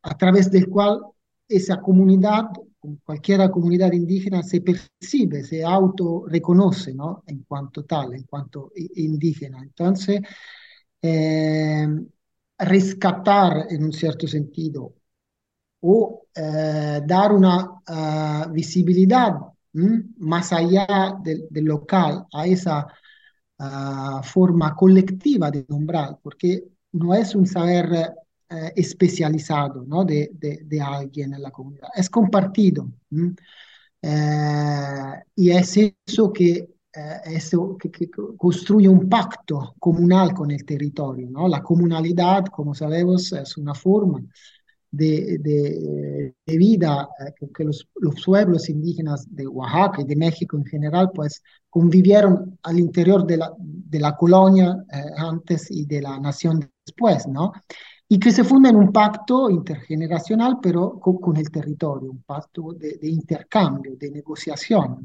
a 0.04 0.18
través 0.18 0.50
del 0.50 0.68
cual 0.70 1.02
esa 1.48 1.82
comunidad 1.82 2.46
cualquier 3.04 3.50
comunidad 3.52 3.92
indígena 3.94 4.44
se 4.44 4.62
percibe, 4.62 5.44
se 5.44 5.64
auto 5.64 6.26
reconoce 6.28 6.94
¿no? 6.94 7.24
en 7.28 7.44
cuanto 7.44 7.86
tal, 7.86 8.14
en 8.14 8.24
cuanto 8.24 8.72
indígena. 8.76 9.60
Entonces, 9.62 10.22
eh, 11.02 11.88
rescatar 12.58 13.68
en 13.70 13.84
un 13.84 13.94
cierto 13.94 14.28
sentido 14.28 14.96
o 15.82 16.28
eh, 16.36 17.02
dar 17.06 17.32
una 17.34 17.66
uh, 18.48 18.52
visibilidad 18.52 19.34
más 20.18 20.54
allá 20.54 21.18
del, 21.24 21.48
local 21.66 22.26
a 22.34 22.46
esa 22.46 22.88
forma 24.24 24.76
colectiva 24.76 25.52
de 25.52 25.66
nombrar, 25.70 26.18
porque 26.22 26.64
no 26.94 27.14
es 27.14 27.36
un 27.36 27.46
saber 27.46 28.12
eh, 28.54 28.74
especializado 28.76 29.86
¿no? 29.88 30.04
de, 30.04 30.30
de, 30.34 30.64
de, 30.66 30.82
alguien 30.82 31.34
en 31.34 31.42
la 31.42 31.52
comunidad, 31.52 31.88
es 31.96 32.10
compartido. 32.10 32.92
Eh, 34.02 35.14
y 35.38 35.52
es 35.52 35.78
eso 36.06 36.34
que, 36.34 36.56
eh, 36.94 37.18
eso 37.28 37.78
que, 37.78 37.90
que, 37.90 38.10
construye 38.10 38.90
un 38.90 39.08
pacto 39.08 39.76
comunal 39.80 40.34
con 40.34 40.52
el 40.52 40.66
territorio. 40.66 41.30
¿no? 41.30 41.48
La 41.48 41.64
comunalidad, 41.64 42.48
como 42.48 42.76
sabemos, 42.76 43.32
es 43.32 43.56
una 43.56 43.74
forma 43.74 44.22
de, 44.92 45.38
de 45.38 46.58
vida 46.58 47.08
que, 47.56 47.64
los, 47.64 47.88
los, 47.96 48.26
pueblos 48.26 48.68
indígenas 48.68 49.26
de 49.34 49.48
Oaxaca 49.48 50.02
y 50.02 50.06
de 50.06 50.18
México 50.18 50.58
en 50.58 50.66
general, 50.66 51.10
pues 51.16 51.42
convivieron 51.70 52.60
al 52.64 52.80
interior 52.80 53.26
de 53.26 53.38
la, 53.38 53.54
de 53.58 54.00
la 54.02 54.18
colonia 54.18 54.76
antes 55.16 55.72
y 55.72 55.86
de 55.86 56.02
la 56.02 56.20
nación 56.20 56.70
después, 56.86 57.26
¿no? 57.30 57.54
Y 58.12 58.20
que 58.20 58.30
se 58.30 58.44
funda 58.44 58.70
en 58.70 58.76
un 58.76 58.92
pacto 58.92 59.50
intergeneracional, 59.50 60.60
pero 60.62 61.00
con, 61.00 61.38
el 61.38 61.50
territorio, 61.50 62.12
un 62.12 62.24
pacto 62.24 62.74
de, 62.74 63.00
intercambio, 63.08 63.96
de 63.96 64.12
negociación, 64.12 65.02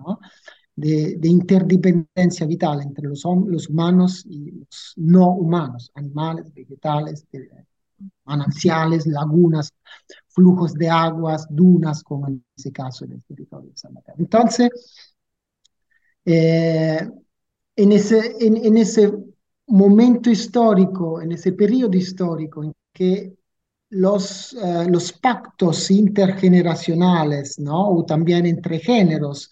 de, 0.75 1.15
de, 1.17 1.29
interdependencia 1.29 2.45
vital 2.49 2.83
entre 2.83 3.07
los, 3.07 3.25
humanos 3.25 4.27
y 4.29 4.51
los 4.51 4.95
no 4.97 5.29
humanos, 5.35 5.93
animales, 5.95 6.53
vegetales, 6.53 7.25
manantiales, 8.25 9.07
lagunas, 9.07 9.73
flujos 10.27 10.75
de 10.75 10.91
aguas, 10.91 11.47
dunas, 11.49 12.03
como 12.03 12.27
en 12.27 12.45
ese 12.57 12.73
caso 12.73 13.05
en 13.05 13.13
el 13.13 13.23
territorio 13.23 13.71
de 13.71 13.77
San 13.77 13.93
Mateo. 13.93 14.17
Entonces, 14.19 14.69
eh, 16.25 17.09
en, 17.77 17.93
ese, 17.93 18.35
en, 18.45 18.57
en 18.57 18.77
ese 18.77 19.13
momento 19.69 20.29
histórico, 20.29 21.21
en 21.23 21.31
ese 21.31 21.53
periodo 21.53 21.97
histórico 21.97 22.65
que 22.97 23.37
los, 23.91 24.55
uh, 24.55 24.89
los 24.89 25.13
pactos 25.13 25.91
intergeneracionales, 25.91 27.59
¿no? 27.59 27.91
O 27.91 28.05
también 28.05 28.47
entre 28.47 28.79
géneros, 28.79 29.51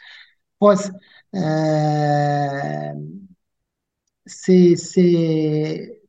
pues 0.59 0.91
uh, 1.33 3.21
se, 4.25 4.77
se, 4.77 6.01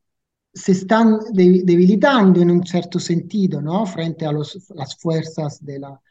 se, 0.54 0.72
están 0.72 1.20
de, 1.34 1.62
debilitando 1.66 2.42
en 2.42 2.52
un 2.52 2.66
cierto 2.66 3.00
sentido, 3.00 3.62
¿no? 3.62 3.86
Frente 3.86 4.26
a 4.26 4.32
las 4.32 4.96
fuerzas 4.98 5.64
de, 5.64 5.80
la, 5.80 6.02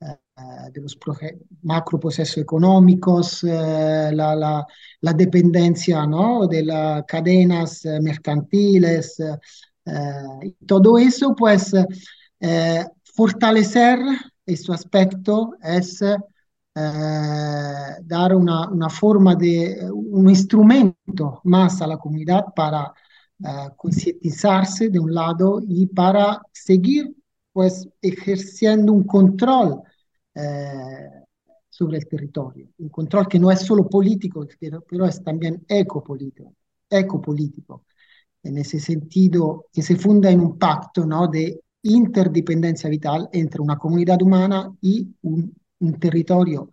uh, 0.00 0.72
de 0.72 0.80
los 0.80 0.98
macroprocesos 1.62 2.38
económicos, 2.38 3.42
la, 3.44 4.10
la, 4.34 4.66
la, 5.00 5.12
dependencia, 5.12 6.06
¿no? 6.06 6.46
De 6.46 6.64
las 6.64 7.04
cadenas 7.04 7.84
mercantiles, 8.00 9.18
eh, 9.84 10.54
todo 10.66 10.98
eso, 10.98 11.34
pues, 11.34 11.72
eh, 12.40 12.84
fortalecer 13.14 13.98
este 14.46 14.72
aspecto 14.72 15.54
es 15.62 16.02
eh, 16.02 16.16
dar 18.02 18.34
una, 18.34 18.68
una, 18.68 18.88
forma 18.88 19.34
de, 19.34 19.90
un 19.92 20.28
instrumento 20.28 21.40
más 21.44 21.82
a 21.82 21.86
la 21.86 21.98
comunidad 21.98 22.46
para 22.54 22.92
concientizarse 23.76 24.88
de 24.88 25.00
un 25.00 25.12
lado 25.12 25.60
y 25.66 25.86
para 25.86 26.40
seguir, 26.52 27.12
pues, 27.52 27.88
ejerciendo 28.00 28.92
un 28.92 29.02
control 29.02 29.82
sobre 31.68 31.98
el 31.98 32.06
territorio, 32.06 32.68
un 32.78 32.88
control 32.88 33.26
que 33.26 33.40
no 33.40 33.50
es 33.50 33.60
solo 33.62 33.88
político, 33.88 34.46
pero, 34.60 34.84
pero 34.88 35.06
es 35.06 35.22
también 35.24 35.64
ecopolítico, 35.68 36.54
ecopolítico 36.88 37.84
en 38.42 38.58
ese 38.58 38.80
sentido 38.80 39.66
que 39.72 39.82
se 39.82 39.96
funda 39.96 40.30
en 40.30 40.40
un 40.40 40.58
pacto 40.58 41.04
¿no? 41.06 41.28
de 41.28 41.60
interdependencia 41.82 42.88
vital 42.88 43.28
entre 43.32 43.60
una 43.60 43.76
comunidad 43.76 44.20
humana 44.22 44.72
y 44.80 45.08
un, 45.22 45.54
un 45.80 45.98
territorio, 45.98 46.70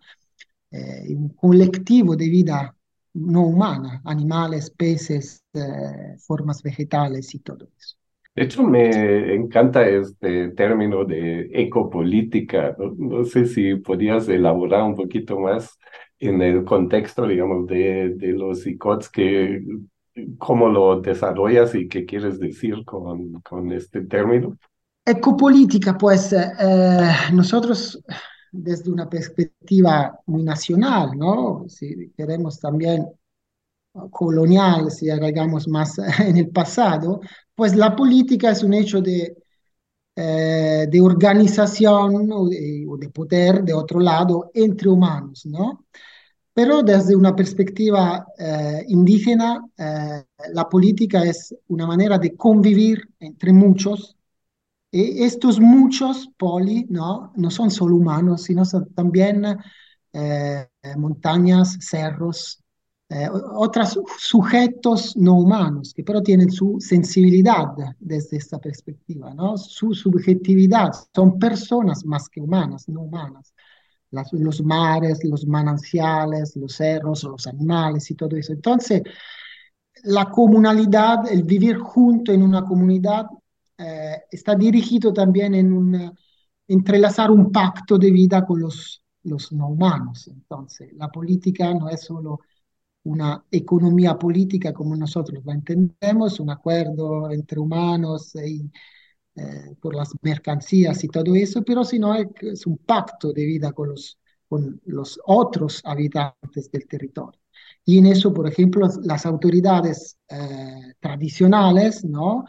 eh, 0.71 1.13
un 1.15 1.29
colectivo 1.29 2.15
de 2.15 2.29
vida 2.29 2.75
no 3.13 3.47
humana, 3.47 4.01
animales, 4.05 4.69
peces, 4.69 5.43
eh, 5.53 6.15
formas 6.19 6.61
vegetales 6.61 7.33
y 7.33 7.39
todo 7.39 7.67
eso. 7.77 7.95
De 8.35 8.43
hecho, 8.43 8.63
me 8.63 9.33
encanta 9.33 9.87
este 9.87 10.49
término 10.49 11.03
de 11.03 11.49
ecopolítica. 11.51 12.75
No, 12.77 12.93
no 12.97 13.25
sé 13.25 13.45
si 13.45 13.75
podías 13.75 14.29
elaborar 14.29 14.83
un 14.83 14.95
poquito 14.95 15.39
más 15.39 15.77
en 16.19 16.41
el 16.41 16.63
contexto, 16.63 17.27
digamos, 17.27 17.67
de, 17.67 18.13
de 18.15 18.27
los 18.33 18.65
ICOTS, 18.65 19.09
que, 19.09 19.61
cómo 20.37 20.69
lo 20.69 21.01
desarrollas 21.01 21.75
y 21.75 21.87
qué 21.87 22.05
quieres 22.05 22.39
decir 22.39 22.83
con, 22.85 23.33
con 23.41 23.71
este 23.71 24.01
término. 24.01 24.57
Ecopolítica, 25.05 25.97
pues 25.97 26.33
eh, 26.33 27.11
nosotros 27.33 28.01
desde 28.51 28.91
una 28.91 29.09
perspectiva 29.09 30.19
muy 30.25 30.43
nacional, 30.43 31.11
¿no? 31.15 31.65
Si 31.67 32.11
queremos 32.15 32.59
también 32.59 33.05
colonial, 34.11 34.91
si 34.91 35.09
agregamos 35.09 35.67
más 35.67 35.97
en 36.19 36.37
el 36.37 36.49
pasado, 36.49 37.21
pues 37.55 37.75
la 37.75 37.95
política 37.95 38.51
es 38.51 38.63
un 38.63 38.73
hecho 38.73 39.01
de, 39.01 39.35
eh, 40.15 40.87
de 40.89 41.01
organización 41.01 42.31
o 42.31 42.47
de, 42.47 42.85
o 42.87 42.97
de, 42.97 43.09
poder, 43.09 43.63
de 43.63 43.73
otro 43.73 43.99
lado, 43.99 44.51
entre 44.53 44.89
humanos, 44.89 45.45
¿no? 45.45 45.85
Pero 46.59 46.83
desde 46.83 47.15
una 47.15 47.33
perspectiva 47.33 48.27
eh, 48.37 48.83
indígena, 48.89 49.65
eh, 49.77 50.25
la 50.53 50.67
política 50.67 51.23
es 51.23 51.55
una 51.69 51.87
manera 51.87 52.17
de 52.17 52.35
convivir 52.35 53.01
entre 53.17 53.53
muchos. 53.53 54.17
Y 54.91 55.23
estos 55.23 55.61
muchos 55.61 56.29
poli, 56.37 56.85
¿no? 56.89 57.31
No 57.37 57.49
son 57.49 57.71
solo 57.71 57.95
humanos, 57.95 58.43
sino 58.43 58.63
también 58.93 59.45
montañas, 60.97 61.77
cerros, 61.79 62.61
eh, 63.07 63.29
otros 63.31 63.97
sujetos 64.17 65.15
no 65.15 65.35
humanos, 65.35 65.93
que 65.93 66.03
pero 66.03 66.21
tienen 66.21 66.51
su 66.51 66.75
sensibilidad 66.81 67.67
desde 67.99 68.35
esta 68.35 68.59
perspectiva, 68.59 69.33
¿no? 69.33 69.55
su 69.55 69.93
subjetividad. 69.93 70.89
Son 71.15 71.39
personas 71.39 72.03
más 72.03 72.27
que 72.27 72.41
humanas, 72.41 72.89
no 72.89 73.03
humanas. 73.03 73.53
Las, 74.11 74.33
los 74.33 74.63
mares, 74.63 75.23
los 75.23 75.45
mananciales, 75.45 76.55
los 76.55 76.73
cerros, 76.75 77.23
los 77.23 77.45
animales 77.47 78.09
y 78.09 78.15
todo 78.15 78.35
eso. 78.35 78.53
Entonces, 78.53 79.03
la 80.03 80.25
comunalidad, 80.29 81.31
el 81.31 81.43
vivir 81.43 81.77
junto 81.77 82.31
en 82.31 82.41
una 82.43 82.63
comunidad, 82.65 83.25
eh, 83.77 84.23
está 84.31 84.55
dirigido 84.55 85.13
también 85.13 85.53
en 85.55 85.71
un, 85.71 86.13
entrelazar 86.67 87.31
un 87.31 87.51
pacto 87.51 87.97
de 87.97 88.11
vida 88.11 88.45
con 88.45 88.61
los, 88.61 89.03
los 89.23 89.51
no 89.51 89.69
humanos. 89.69 90.27
Entonces, 90.27 90.93
la 90.93 91.09
política 91.09 91.73
no 91.73 91.89
es 91.89 92.01
solo 92.01 92.39
una 93.03 93.43
economía 93.51 94.17
política 94.17 94.73
como 94.73 94.95
nosotros 94.95 95.43
la 95.45 95.53
entendemos, 95.53 96.39
un 96.39 96.49
acuerdo 96.49 97.31
entre 97.31 97.59
humanos 97.59 98.35
y, 98.35 98.69
eh, 99.39 99.75
por 99.79 99.95
las 99.95 100.11
mercancías 100.21 101.03
y 101.03 101.07
todo 101.07 101.33
eso, 101.35 101.63
pero 101.63 101.83
sino 101.83 102.13
es, 102.15 102.27
es 102.41 102.65
un 102.67 102.77
pacto 102.77 103.31
de 103.31 103.45
vida 103.45 103.71
con 103.71 103.89
los, 103.89 104.17
con 104.47 104.81
los 104.85 105.19
otros 105.25 105.81
habitantes 105.85 106.69
del 106.71 106.87
territorio. 106.87 107.39
Y 107.85 107.97
en 107.99 108.07
eso, 108.07 108.33
por 108.33 108.47
ejemplo, 108.47 108.87
las 109.03 109.25
autoridades 109.25 110.17
eh, 110.29 110.93
tradicionales, 110.99 112.03
¿no? 112.03 112.45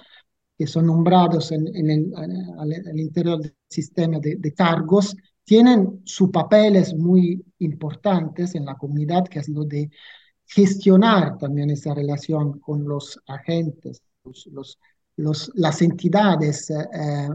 que 0.58 0.66
son 0.66 0.86
nombrados 0.86 1.52
en, 1.52 1.74
en 1.74 1.90
el, 1.90 2.12
al, 2.16 2.72
al, 2.86 3.00
interior 3.00 3.40
del 3.40 3.54
sistema 3.68 4.18
de, 4.18 4.36
de 4.36 4.52
cargos, 4.52 5.16
tienen 5.44 6.02
sus 6.04 6.30
papeles 6.30 6.94
muy 6.94 7.42
importantes 7.60 8.54
en 8.54 8.66
la 8.66 8.76
comunidad, 8.76 9.26
que 9.26 9.38
es 9.38 9.48
lo 9.48 9.64
de 9.64 9.90
gestionar 10.44 11.38
también 11.38 11.70
esa 11.70 11.94
relación 11.94 12.58
con 12.60 12.86
los 12.86 13.18
agentes, 13.26 14.02
los, 14.24 14.46
los, 14.48 14.78
los 15.16 15.50
las 15.54 15.82
entidades 15.82 16.70
eh, 16.70 16.88
eh, 16.92 17.28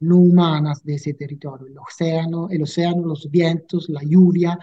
no 0.00 0.16
humanas 0.16 0.82
de 0.82 0.94
ese 0.94 1.14
territorio, 1.14 1.66
el 1.66 1.78
océano, 1.78 2.48
el 2.50 2.62
océano, 2.62 3.06
los 3.06 3.30
vientos, 3.30 3.88
la 3.88 4.02
lluvia. 4.02 4.58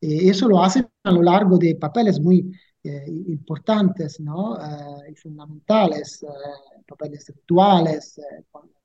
Eh, 0.00 0.28
eso 0.30 0.48
lo 0.48 0.62
hacen 0.62 0.88
a 1.04 1.10
lo 1.12 1.22
largo 1.22 1.58
de 1.58 1.76
papeles 1.76 2.20
muy 2.20 2.50
eh, 2.82 3.04
importantes 3.28 4.20
¿no? 4.20 4.56
y 5.08 5.14
fundamentales, 5.14 6.24
papeles 6.86 7.26
rituales, 7.28 8.18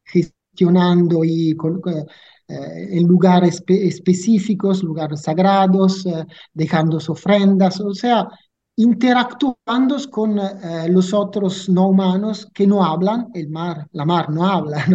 gestionando 0.03 1.23
y 1.23 1.55
con, 1.55 1.81
en 2.47 3.07
lugares 3.07 3.55
espe 3.55 3.87
específicos, 3.87 4.83
lugares 4.83 5.21
sagrados, 5.21 6.05
dejando 6.53 6.97
ofrendas, 6.97 7.79
o 7.79 7.93
sea, 7.93 8.27
interactuando 8.77 9.97
con 10.11 10.37
eh, 10.37 10.89
los 10.89 11.13
otros 11.13 11.69
no 11.69 11.87
humanos 11.87 12.49
que 12.53 12.67
no 12.67 12.83
hablan, 12.83 13.29
el 13.33 13.49
mar, 13.49 13.87
la 13.91 14.05
mar 14.05 14.29
no 14.29 14.45
habla, 14.45 14.85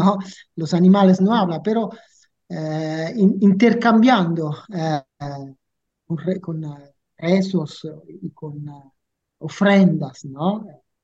los 0.57 0.75
animales 0.75 1.21
no 1.21 1.35
hablan, 1.35 1.62
pero 1.62 1.90
in 2.51 3.38
intercambiando 3.40 4.57
con, 6.05 6.19
con 6.40 6.64
rezos 7.16 7.87
y 8.21 8.31
con 8.31 8.66
ofrendas, 9.38 10.27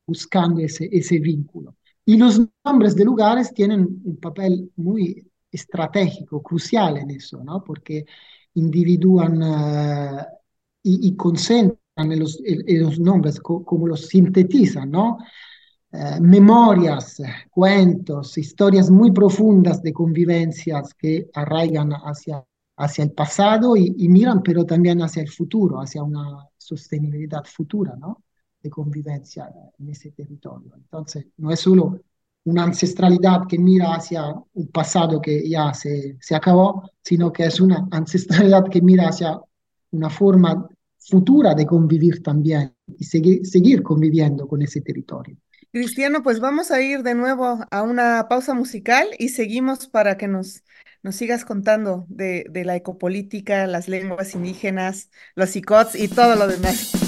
buscando 0.07 0.61
ese, 0.61 0.89
ese 0.93 1.19
vínculo. 1.19 1.77
Y 2.05 2.17
los 2.17 2.41
nombres 2.65 2.95
de 2.95 3.05
lugares 3.05 3.53
tienen 3.53 4.03
un 4.05 4.17
papel 4.19 4.71
muy 4.77 5.29
estratégico, 5.51 6.43
crucial 6.43 6.99
en 6.99 7.11
eso, 7.11 7.43
¿no? 7.43 7.65
Porque 7.65 8.05
individúan 8.55 9.41
y, 10.83 11.09
y, 11.09 11.17
en 11.97 12.21
los, 12.21 12.39
en 12.45 12.83
los 12.83 12.99
nombres, 12.99 13.41
co 13.41 13.65
como 13.65 13.87
los 13.87 14.07
sintetizan, 14.07 14.91
¿no? 14.91 15.19
Uh, 15.93 16.21
memorias, 16.21 17.23
cuentos, 17.51 18.37
historias 18.37 18.91
muy 18.91 19.13
profundas 19.13 19.83
de 19.83 19.93
convivencias 19.93 20.93
que 20.95 21.31
arraigan 21.33 21.93
hacia, 21.93 22.45
hacia 22.77 23.05
el 23.05 23.13
pasado 23.13 23.77
y, 23.77 23.95
y, 23.97 24.09
miran, 24.09 24.43
pero 24.43 24.65
también 24.65 25.01
hacia 25.01 25.23
el 25.23 25.31
futuro, 25.31 25.81
hacia 25.81 26.03
una 26.03 26.47
sostenibilidad 26.59 27.45
futura, 27.45 27.95
¿no? 27.97 28.25
De 28.61 28.69
convivencia 28.69 29.49
en 29.79 29.89
ese 29.89 30.11
territorio. 30.11 30.75
Entonces, 30.77 31.27
no 31.39 31.51
es 31.51 31.61
solo 31.61 31.99
una 32.45 32.65
ancestralidad 32.65 33.47
que 33.49 33.59
mira 33.59 33.95
hacia 33.95 34.35
un 34.55 34.69
pasado 34.69 35.21
que 35.21 35.49
ya 35.49 35.73
se, 35.73 36.17
se 36.21 36.35
acabó, 36.35 36.91
sino 37.03 37.33
que 37.33 37.45
es 37.45 37.61
una 37.61 37.89
ancestralidad 37.91 38.69
que 38.69 38.83
mira 38.83 39.09
hacia 39.09 39.41
una 39.93 40.11
forma 40.11 40.69
futura 41.09 41.55
de 41.55 41.67
convivir 41.67 42.23
también 42.23 42.75
y 42.99 43.05
seguir, 43.05 43.83
conviviendo 43.83 44.47
con 44.49 44.63
ese 44.63 44.81
territorio. 44.81 45.37
Cristiano, 45.73 46.23
pues 46.23 46.41
vamos 46.41 46.71
a 46.71 46.81
ir 46.81 47.03
de 47.03 47.15
nuevo 47.15 47.65
a 47.71 47.83
una 47.83 48.27
pausa 48.29 48.55
musical 48.55 49.07
y 49.19 49.29
seguimos 49.29 49.89
para 49.89 50.17
que 50.17 50.27
nos, 50.27 50.63
nos 51.03 51.17
sigas 51.17 51.45
contando 51.45 52.07
de, 52.09 52.47
de 52.51 52.65
la 52.65 52.77
ecopolítica, 52.77 53.67
las 53.67 53.89
lenguas 53.89 54.35
indígenas, 54.35 55.11
los 55.35 55.55
ICOTS 55.55 55.97
y 55.97 56.09
todo 56.09 56.35
lo 56.37 56.49
demás. 56.49 57.06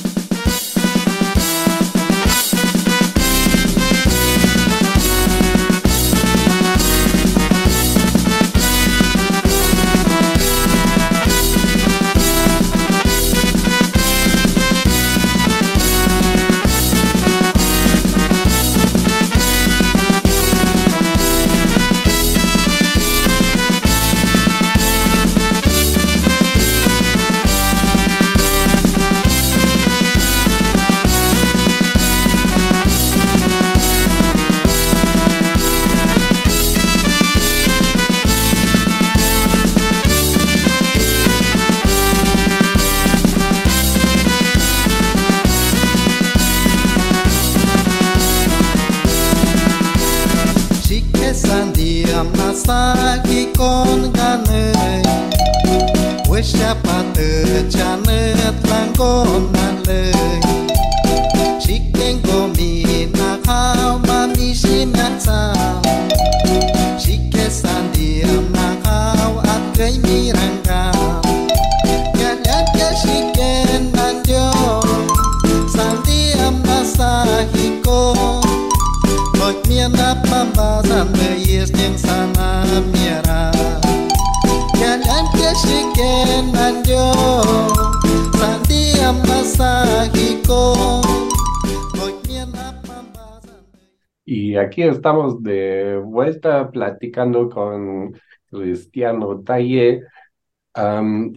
Estamos 94.83 95.43
de 95.43 95.97
vuelta 95.97 96.71
platicando 96.71 97.49
con 97.49 98.13
Cristiano 98.51 99.41
Talle 99.43 100.03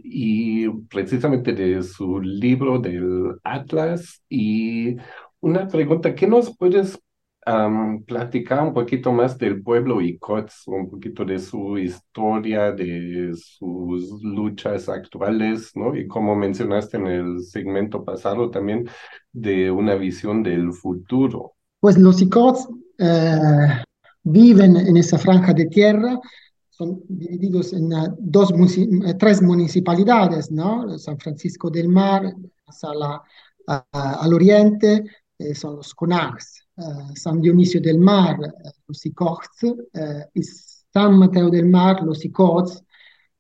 y 0.04 0.70
precisamente 0.90 1.54
de 1.54 1.82
su 1.84 2.20
libro 2.22 2.80
del 2.80 3.36
Atlas. 3.44 4.22
Y 4.30 4.98
una 5.40 5.68
pregunta, 5.68 6.14
¿qué 6.14 6.28
nos 6.28 6.56
puedes 6.56 7.00
platicar 8.06 8.62
un 8.62 8.72
poquito 8.72 9.12
más 9.12 9.36
del 9.38 9.64
pueblo 9.64 10.00
Icots, 10.00 10.68
un 10.68 10.92
poquito 10.92 11.26
de 11.26 11.40
su 11.40 11.76
historia, 11.80 12.72
de 12.72 13.32
sus 13.36 14.22
luchas 14.24 14.88
actuales, 14.88 15.72
¿no? 15.76 15.96
Y 15.96 16.08
como 16.08 16.36
mencionaste 16.36 16.98
en 16.98 17.08
el 17.08 17.42
segmento 17.42 18.06
pasado 18.06 18.52
también, 18.52 18.88
de 19.32 19.72
una 19.72 19.96
visión 19.96 20.44
del 20.44 20.72
futuro. 20.72 21.54
Pues 21.80 21.98
los 21.98 22.22
Icots 22.22 22.70
eh, 23.02 23.84
viven 24.24 24.78
en 24.78 24.98
esa 24.98 25.18
franja 25.18 25.54
de 25.54 25.66
tierra, 25.66 26.20
son 26.70 27.02
divididos 27.10 27.74
en 27.74 27.94
uh, 27.94 28.16
dos, 28.20 28.52
eh, 28.78 29.14
tres 29.20 29.42
municipalidades, 29.42 30.52
¿no? 30.52 30.98
San 31.00 31.18
Francisco 31.20 31.70
del 31.70 31.90
Mar, 31.90 32.34
hasta 32.66 32.94
la- 32.96 33.22
a- 33.68 33.86
al 34.24 34.34
oriente, 34.34 35.04
eh, 35.38 35.56
son 35.56 35.78
los 35.78 35.94
Conars, 35.96 36.62
eh, 36.78 36.84
San 37.16 37.42
Dionisio 37.42 37.82
del 37.82 38.00
Mar, 38.00 38.38
eh, 38.44 38.70
los 38.88 39.06
Icots, 39.06 39.64
eh, 39.94 40.26
y 40.34 40.44
San 40.44 41.18
Mateo 41.18 41.50
del 41.50 41.68
Mar, 41.68 42.02
los 42.04 42.24
Icots, 42.26 42.84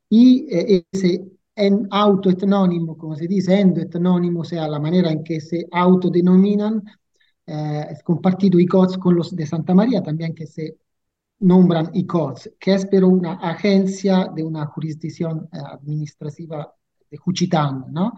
y 0.10 0.48
eh, 0.52 0.86
ese 0.92 1.26
en 1.56 1.88
autoetnónimo, 1.92 2.98
como 2.98 3.16
se 3.16 3.28
dice, 3.28 3.60
endoetnónimo, 3.60 4.42
o 4.42 4.44
sea, 4.46 4.68
la 4.68 4.80
manera 4.80 5.12
en 5.12 5.24
que 5.24 5.42
se 5.42 5.68
autodenominan, 5.72 6.82
eh, 7.52 7.96
compartido 8.04 8.60
ICOTS 8.60 8.98
con 8.98 9.16
los 9.16 9.36
de 9.36 9.46
Santa 9.46 9.74
María 9.76 10.02
también 10.04 10.34
que 10.36 10.48
se 10.48 10.78
nombran 11.40 11.92
ICOTS, 11.94 12.52
que 12.60 12.76
es 12.76 12.86
pero 12.88 13.10
una 13.10 13.34
agencia 13.36 14.30
de 14.36 14.44
una 14.44 14.66
jurisdicción 14.68 15.50
eh, 15.54 15.58
administrativa 15.72 16.74
de 17.10 17.18
Juchitán, 17.18 17.86
¿no? 17.92 18.14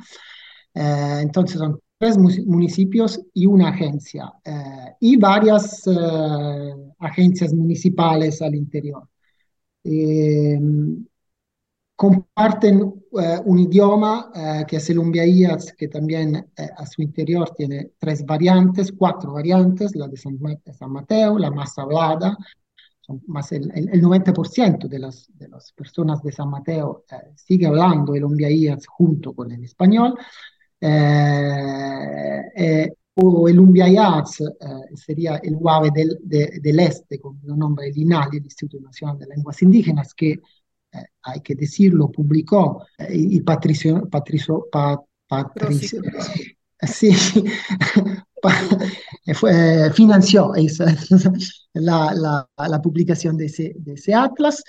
Eh, 0.75 1.19
entonces 1.21 1.57
son 1.59 1.79
tres 1.97 2.17
mu- 2.17 2.29
municipios 2.47 3.21
y 3.33 3.45
una 3.47 3.69
agencia, 3.69 4.33
eh, 4.45 4.95
y 5.01 5.17
varias 5.17 5.87
agencias 6.99 7.53
municipales 7.53 8.41
al 8.41 8.55
interior. 8.55 9.07
Comparten 11.95 12.93
eh, 13.21 13.39
un 13.45 13.59
idioma 13.59 14.31
eh, 14.35 14.65
que 14.67 14.77
es 14.77 14.89
el 14.89 14.99
Umbiayats, 14.99 15.73
que 15.73 15.87
también 15.87 16.35
eh, 16.57 16.69
a 16.75 16.85
su 16.87 17.01
interior 17.03 17.51
tiene 17.55 17.91
tres 17.99 18.25
variantes, 18.25 18.91
cuatro 18.97 19.33
variantes, 19.33 19.95
la 19.95 20.07
de 20.07 20.17
San, 20.17 20.37
Ma- 20.41 20.57
San 20.73 20.91
Mateo, 20.91 21.37
la 21.37 21.51
más 21.51 21.77
hablada, 21.77 22.35
son 23.01 23.21
más 23.27 23.51
el, 23.53 23.71
el- 23.75 23.89
el 23.93 24.01
90% 24.01 24.87
de 24.87 24.99
las, 24.99 25.27
de 25.37 25.47
las 25.49 25.71
personas 25.73 26.21
de 26.23 26.31
San 26.31 26.49
Mateo 26.49 27.05
eh, 27.11 27.33
sigue 27.35 27.67
hablando 27.67 28.15
el 28.15 28.25
Umbiayats 28.25 28.87
junto 28.87 29.33
con 29.33 29.51
el 29.51 29.63
español. 29.63 30.15
Eh, 30.81 32.41
eh, 32.55 32.93
o 33.15 33.47
el 33.47 33.59
Umbiayats 33.59 34.41
eh, 34.41 34.47
sería 34.95 35.37
el 35.37 35.55
UAVE 35.55 35.91
del, 35.93 36.17
de- 36.23 36.59
del 36.61 36.79
Este, 36.79 37.19
con 37.19 37.39
el 37.47 37.57
nombre 37.57 37.85
del 37.85 37.97
INALI, 37.97 38.37
el 38.37 38.43
Instituto 38.45 38.79
Nacional 38.83 39.17
de 39.19 39.27
Lenguas 39.27 39.61
Indígenas, 39.61 40.13
que 40.13 40.39
eh, 40.93 41.05
hay 41.23 41.41
que 41.41 41.55
decirlo, 41.55 42.11
publicó 42.11 42.85
eh, 42.97 43.07
y 43.13 43.41
patricio, 43.41 44.07
patricio, 44.09 44.67
pa- 44.71 45.01
patricio- 45.27 46.01
sí, 46.81 47.09
eh, 49.25 49.33
fue- 49.33 49.85
eh, 49.87 49.91
financió 49.93 50.53
la, 51.73 52.13
la- 52.13 52.49
la 52.67 52.81
publicación 52.81 53.37
de 53.37 53.45
ese, 53.45 53.73
de 53.77 53.93
ese 53.93 54.13
atlas. 54.13 54.63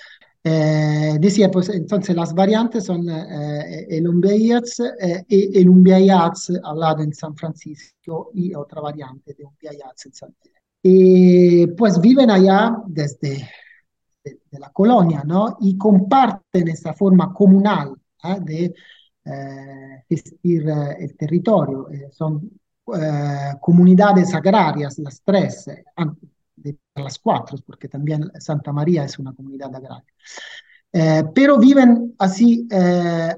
Eh, 0.47 1.17
decía, 1.19 1.49
pues 1.49 1.69
entonces 1.69 2.15
las 2.15 2.31
variantes 2.33 2.85
son 2.85 3.09
eh, 3.09 3.87
el 3.89 4.07
Umbiayats 4.07 4.79
eh, 4.79 5.23
y 5.27 5.57
el 5.59 5.69
Umbiayats 5.69 6.51
hablado 6.63 7.01
en 7.01 7.13
San 7.13 7.35
Francisco 7.35 8.29
y 8.35 8.53
otra 8.53 8.79
variante 8.81 9.33
de 9.33 9.43
Umbiayats 9.43 10.05
en 10.05 10.13
San 10.13 10.35
Y 10.83 11.65
pues 11.67 11.99
viven 11.99 12.29
allá 12.29 12.77
desde 12.87 13.49
de, 14.25 14.59
la 14.59 14.69
colonia, 14.71 15.23
¿no? 15.25 15.57
Y 15.61 15.77
comparten 15.77 16.67
esa 16.67 16.93
forma 16.93 17.31
comunal 17.33 17.95
¿eh? 18.23 18.37
de 18.41 18.73
eh, 19.27 20.03
gestir 20.07 20.69
eh, 20.69 20.97
el 20.99 21.17
territorio. 21.17 21.89
Eh, 21.89 22.09
son 22.11 22.49
comunidades 23.59 24.35
agrarias, 24.35 24.99
las 24.99 25.19
tres, 25.23 25.67
las 26.93 27.17
cuatro, 27.17 27.57
porque 27.65 27.87
también 27.87 28.31
Santa 28.39 28.71
María 28.71 29.03
es 29.05 29.17
una 29.17 29.33
comunidad 29.33 29.75
agraria. 29.75 30.05
Pero 31.33 31.57
viven 31.57 32.13
así 32.19 32.67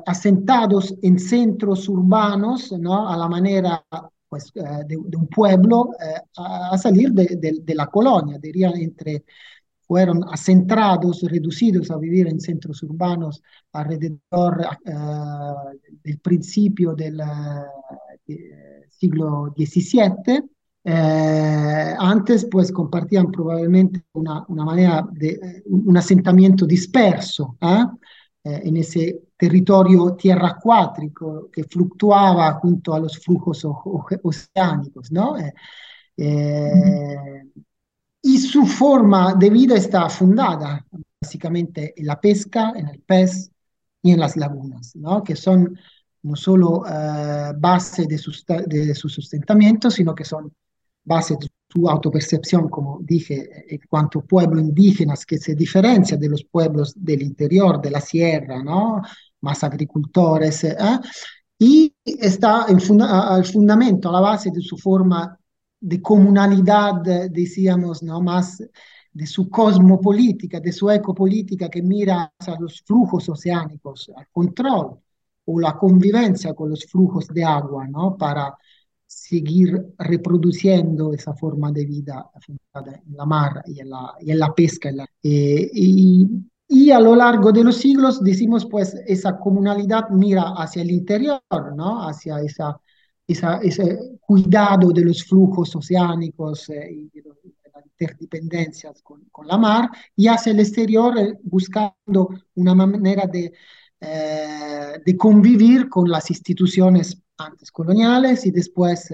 asentados 0.05 0.93
en 1.01 1.17
centros 1.17 1.87
urbanos, 1.87 2.73
¿no? 2.73 3.07
A 3.07 3.15
la 3.15 3.29
manera 3.29 3.85
pues, 4.27 4.51
de, 4.53 4.97
un 4.97 5.27
pueblo 5.29 5.91
a, 6.35 6.77
salir 6.77 7.13
de 7.13 7.73
la 7.73 7.87
colonia, 7.87 8.37
diría 8.39 8.71
entre 8.75 9.23
fueron 9.87 10.23
asentados, 10.29 11.21
reducidos 11.23 11.89
a 11.91 11.97
vivir 11.97 12.27
en 12.27 12.41
centros 12.41 12.83
urbanos 12.83 13.41
alrededor 13.71 14.67
eh, 14.85 14.91
del 16.03 16.19
principio 16.19 16.93
del 16.93 17.21
eh, 18.27 18.85
siglo 18.89 19.53
XVII. 19.55 20.43
Eh, 20.83 21.95
antes, 21.97 22.47
pues, 22.51 22.71
compartían 22.71 23.31
probablemente 23.31 24.03
una, 24.13 24.43
una 24.49 24.65
manera 24.65 25.07
de 25.11 25.63
un 25.67 25.95
asentamiento 25.95 26.65
disperso 26.65 27.57
en 28.43 28.77
ese 28.77 29.23
territorio 29.35 30.15
tierra 30.15 30.49
acuático 30.51 31.49
que 31.51 31.65
fluctuaba 31.65 32.53
junto 32.53 32.93
a 32.93 32.99
los 32.99 33.19
flujos 33.19 33.67
oceánicos, 34.23 35.11
¿no? 35.11 35.35
Y 38.21 38.37
su 38.39 38.65
forma 38.65 39.33
de 39.35 39.49
vida 39.49 39.75
está 39.75 40.09
fundada 40.09 40.85
básicamente 41.21 41.93
en 41.95 42.05
la 42.05 42.19
pesca, 42.19 42.73
en 42.75 42.87
el 42.87 42.99
pez 43.01 43.49
y 44.01 44.11
en 44.11 44.19
las 44.19 44.35
lagunas, 44.37 44.95
¿no? 44.95 45.23
que 45.23 45.35
son 45.35 45.77
no 46.23 46.35
solo 46.35 46.83
eh, 46.85 47.53
base 47.57 48.05
de, 48.05 48.19
de 48.67 48.95
su 48.95 49.09
sustentamiento, 49.09 49.89
sino 49.89 50.13
que 50.13 50.25
son 50.25 50.51
base 51.03 51.37
de 51.39 51.47
su 51.69 51.89
autopercepción, 51.89 52.69
como 52.69 52.99
dije, 53.01 53.73
en 53.73 53.81
cuanto 53.89 54.21
pueblo 54.21 54.59
indígenas 54.59 55.25
que 55.25 55.37
se 55.37 55.55
diferencia 55.55 56.17
de 56.17 56.29
los 56.29 56.43
pueblos 56.43 56.93
del 56.95 57.21
interior, 57.21 57.81
de 57.81 57.91
la 57.91 58.01
sierra, 58.01 58.61
¿no? 58.61 59.01
más 59.41 59.63
agricultores, 59.63 60.63
¿eh? 60.63 60.75
y 61.59 61.93
está 62.03 62.65
en 62.67 63.01
al 63.01 63.45
fundamento, 63.45 64.09
a 64.09 64.13
la 64.13 64.19
base 64.19 64.51
de 64.51 64.61
su 64.61 64.77
forma 64.77 65.37
de 65.79 66.01
comunalidad, 66.01 67.01
decíamos, 67.29 68.03
¿no? 68.03 68.21
más 68.21 68.63
de 69.11 69.25
su 69.25 69.49
cosmopolítica, 69.49 70.59
de 70.59 70.71
su 70.71 70.89
ecopolítica 70.91 71.69
que 71.69 71.81
mira 71.81 72.33
a 72.39 72.59
los 72.59 72.81
flujos 72.81 73.27
oceánicos, 73.29 74.11
al 74.15 74.27
control 74.31 74.99
o 75.45 75.59
la 75.59 75.77
convivencia 75.77 76.53
con 76.53 76.69
los 76.69 76.85
flujos 76.85 77.27
de 77.29 77.43
agua, 77.43 77.87
¿no? 77.87 78.17
Para 78.17 78.53
seguir 79.05 79.93
reproduciendo 79.97 81.13
esa 81.13 81.33
forma 81.33 81.71
de 81.71 81.85
vida 81.85 82.29
en 82.85 83.15
la 83.15 83.25
mar 83.25 83.63
y 83.65 83.79
en 83.79 83.89
la, 83.89 84.13
y 84.19 84.31
en 84.31 84.39
la 84.39 84.53
pesca. 84.53 84.89
eh, 85.23 85.69
y, 85.73 86.27
y 86.69 86.91
a 86.91 86.99
lo 86.99 87.15
largo 87.15 87.51
de 87.53 87.63
los 87.63 87.77
siglos, 87.77 88.21
decimos, 88.21 88.65
pues 88.65 88.93
esa 89.07 89.39
comunalidad 89.39 90.09
mira 90.09 90.53
hacia 90.57 90.81
el 90.81 90.91
interior, 90.91 91.41
¿no? 91.75 92.05
Hacia 92.07 92.41
esa, 92.41 92.79
ese 93.27 93.97
cuidado 94.21 94.91
de 94.91 95.03
los 95.05 95.23
flujos 95.23 95.75
oceánicos 95.75 96.69
eh, 96.69 96.89
y 96.91 97.09
de, 97.09 97.21
los- 97.27 97.41
de 97.41 97.51
interdependencias 97.85 99.01
con, 99.01 99.47
la 99.47 99.57
mar, 99.57 99.89
y 100.15 100.27
hacia 100.27 100.51
el 100.51 100.59
exterior 100.59 101.17
eh, 101.17 101.33
buscando 101.43 102.29
una 102.55 102.73
manera 102.75 103.25
de, 103.27 103.51
eh, 103.99 105.01
de 105.05 105.17
convivir 105.17 105.89
con 105.89 106.09
las 106.09 106.29
instituciones 106.29 107.21
antes 107.37 107.71
coloniales 107.71 108.45
y 108.45 108.51
después 108.51 109.13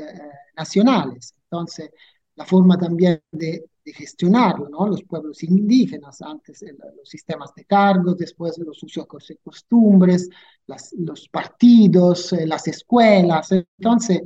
nacionales. 0.55 1.33
Entonces, 1.45 1.89
la 2.35 2.45
forma 2.45 2.77
también 2.77 3.21
de, 3.31 3.65
de 3.85 3.93
gestionarlo, 3.93 4.69
¿no? 4.69 4.87
Los 4.87 5.03
pueblos 5.03 5.43
indígenas, 5.43 6.21
antes 6.21 6.61
el- 6.63 6.77
los 6.97 7.09
sistemas 7.09 7.53
de 7.55 7.65
cargos, 7.65 8.17
después 8.17 8.57
los 8.59 8.81
usos 8.83 9.05
y 9.29 9.35
costumbres, 9.43 10.29
las- 10.67 10.93
los 10.97 11.27
partidos, 11.29 12.33
eh, 12.33 12.45
las 12.47 12.67
escuelas. 12.67 13.51
Entonces, 13.51 14.21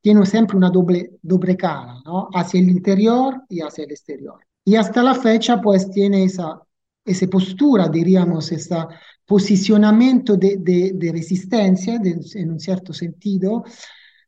tiene 0.00 0.24
siempre 0.26 0.56
una 0.56 0.70
doble, 0.70 1.10
doble 1.22 1.56
cara, 1.56 2.00
¿no? 2.04 2.28
Hacia 2.34 2.60
el 2.60 2.70
interior 2.70 3.42
y 3.48 3.60
hacia 3.60 3.84
el 3.84 3.90
exterior. 3.90 4.40
Y 4.64 4.76
hasta 4.76 5.02
la 5.02 5.14
fecha, 5.14 5.60
pues, 5.60 5.90
tiene 5.90 6.24
esa, 6.24 6.60
esa 7.04 7.26
postura, 7.28 7.88
diríamos, 7.88 8.52
esa 8.52 8.88
posicionamiento 9.26 10.36
de, 10.36 10.56
de, 10.58 10.92
de 10.94 11.12
resistencia, 11.12 11.98
de, 11.98 12.18
en 12.34 12.50
un 12.52 12.60
cierto 12.60 12.92
sentido, 12.94 13.64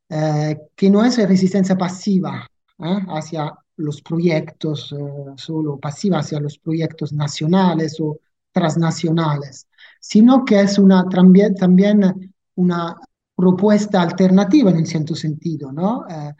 eh, 0.08 0.58
que 0.76 0.90
no 0.90 1.04
es 1.04 1.16
resistencia 1.28 1.76
pasiva 1.76 2.46
¿eh? 2.78 2.98
hacia 3.08 3.52
los 3.80 4.02
proyectos, 4.02 4.92
eh, 4.92 4.96
solo 5.36 5.78
pasiva 5.78 6.18
hacia 6.18 6.40
los 6.40 6.58
proyectos 6.58 7.12
nacionales 7.12 8.00
o 8.00 8.18
transnacionales, 8.52 9.66
sino 10.00 10.44
que 10.44 10.60
es 10.60 10.78
una, 10.78 11.08
también, 11.08 12.34
una 12.56 12.96
propuesta 13.34 14.02
alternativa 14.02 14.70
en 14.70 14.78
un 14.78 14.86
cierto 14.86 15.14
sentido, 15.14 15.72
¿no? 15.72 16.04
Eh, 16.08 16.34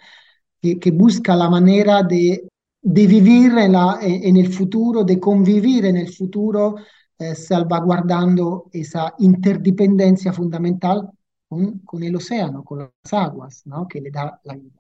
que, 0.61 0.79
que, 0.79 0.91
busca 0.91 1.37
la 1.37 1.49
manera 1.49 2.03
de, 2.03 2.49
de 2.83 3.07
vivir 3.07 3.53
en, 3.59 3.73
la, 3.73 3.99
en, 4.03 4.37
el 4.37 4.53
futuro, 4.53 5.05
de 5.05 5.19
convivir 5.21 5.87
en 5.87 5.97
el 5.97 6.13
futuro, 6.13 6.77
eh, 7.19 7.35
salvaguardando 7.35 8.69
esa 8.73 9.15
interdependencia 9.19 10.33
fundamental 10.33 11.11
con, 11.49 11.81
con, 11.81 12.03
el 12.03 12.17
océano, 12.17 12.65
con 12.65 12.79
las 12.81 13.13
aguas, 13.13 13.63
¿no? 13.67 13.87
que 13.89 14.01
le 14.01 14.11
da 14.11 14.41
la 14.45 14.55
vida. 14.55 14.80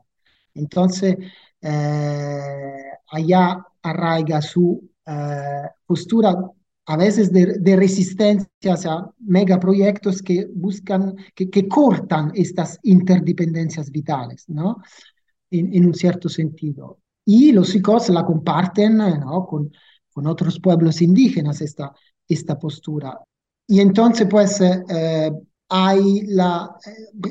Entonces, 0.54 1.16
eh, 1.60 2.82
allá 3.10 3.64
arraiga 3.82 4.40
su 4.42 4.90
eh, 5.06 5.68
postura 5.86 6.34
a 6.86 6.96
veces 6.96 7.32
de, 7.32 7.58
de, 7.58 7.76
resistencia 7.76 8.74
a 8.86 9.10
megaproyectos 9.20 10.22
que 10.22 10.48
buscan, 10.52 11.14
que, 11.34 11.68
cortan 11.68 12.32
estas 12.34 12.80
interdependencias 12.82 13.90
vitales, 13.90 14.48
¿no? 14.48 14.78
En, 15.50 15.86
un 15.86 15.94
cierto 15.94 16.28
sentido. 16.28 16.98
Y 17.24 17.52
los 17.52 17.68
psicos 17.68 18.08
la 18.08 18.24
comparten 18.24 18.96
¿no? 18.96 19.46
con, 19.46 19.70
con 20.12 20.26
otros 20.26 20.58
pueblos 20.58 21.00
indígenas 21.00 21.60
esta, 21.60 21.92
esta 22.26 22.58
postura. 22.58 23.20
Y 23.68 23.80
entonces, 23.80 24.26
pues, 24.28 24.60
eh, 24.60 25.32
hay 25.70 26.22
la, 26.26 26.76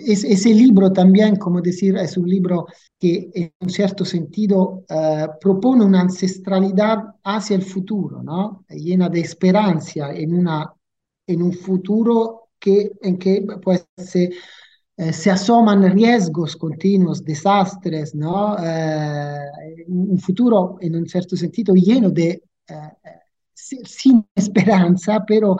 es, 0.05 0.23
ese 0.23 0.53
libro 0.53 0.91
también, 0.93 1.35
como 1.35 1.61
decir, 1.61 1.97
es 1.97 2.15
un 2.15 2.27
libro 2.27 2.67
que 2.97 3.29
en 3.33 3.51
un 3.59 3.69
cierto 3.69 4.05
sentido 4.05 4.85
eh, 4.89 5.27
propone 5.41 5.83
una 5.83 6.01
ancestralidad 6.01 6.99
hacia 7.23 7.57
el 7.57 7.63
futuro, 7.63 8.23
¿no? 8.23 8.65
llena 8.69 9.09
de 9.09 9.19
esperanza 9.19 10.13
en, 10.13 10.33
una, 10.33 10.73
en 11.27 11.41
un 11.41 11.51
futuro 11.51 12.49
que, 12.57 12.91
en 13.01 13.17
que 13.17 13.45
pues, 13.61 13.85
se, 13.97 14.29
eh, 14.95 15.11
se 15.13 15.31
asoman 15.31 15.91
riesgos 15.91 16.55
continuos, 16.55 17.23
desastres, 17.23 18.15
¿no? 18.15 18.55
Eh, 18.57 19.85
un 19.87 20.17
futuro 20.17 20.77
en 20.79 20.95
un 20.95 21.05
cierto 21.07 21.35
sentido 21.35 21.73
lleno 21.75 22.09
de, 22.09 22.41
sin 23.53 24.25
esperanza, 24.33 25.23
pero 25.27 25.57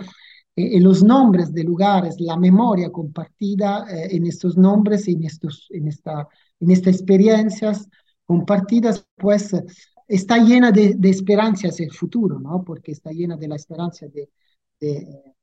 en 0.60 0.84
los 0.84 1.04
nombres 1.04 1.54
de 1.54 1.64
lugares, 1.64 2.20
la 2.20 2.38
memoria 2.38 2.92
compartida 2.92 3.86
eh, 3.90 4.16
en 4.16 4.26
estos 4.26 4.58
nombres, 4.58 5.08
en, 5.08 5.24
estos, 5.24 5.68
en, 5.72 5.88
esta, 5.88 6.28
en 6.60 6.72
estas 6.72 6.96
experiencias 6.96 7.90
compartidas, 8.26 9.06
pues 9.16 9.52
está 10.08 10.38
llena 10.38 10.72
de, 10.72 10.96
de 10.96 11.10
esperanza 11.10 11.68
hacia 11.68 11.86
el 11.86 11.94
futuro, 11.94 12.40
¿no? 12.40 12.64
Porque 12.64 12.92
está 12.92 13.12
llena 13.12 13.38
de 13.38 13.48
la 13.48 13.56
esperanza 13.56 14.08
de, 14.08 14.30
de 14.80 15.36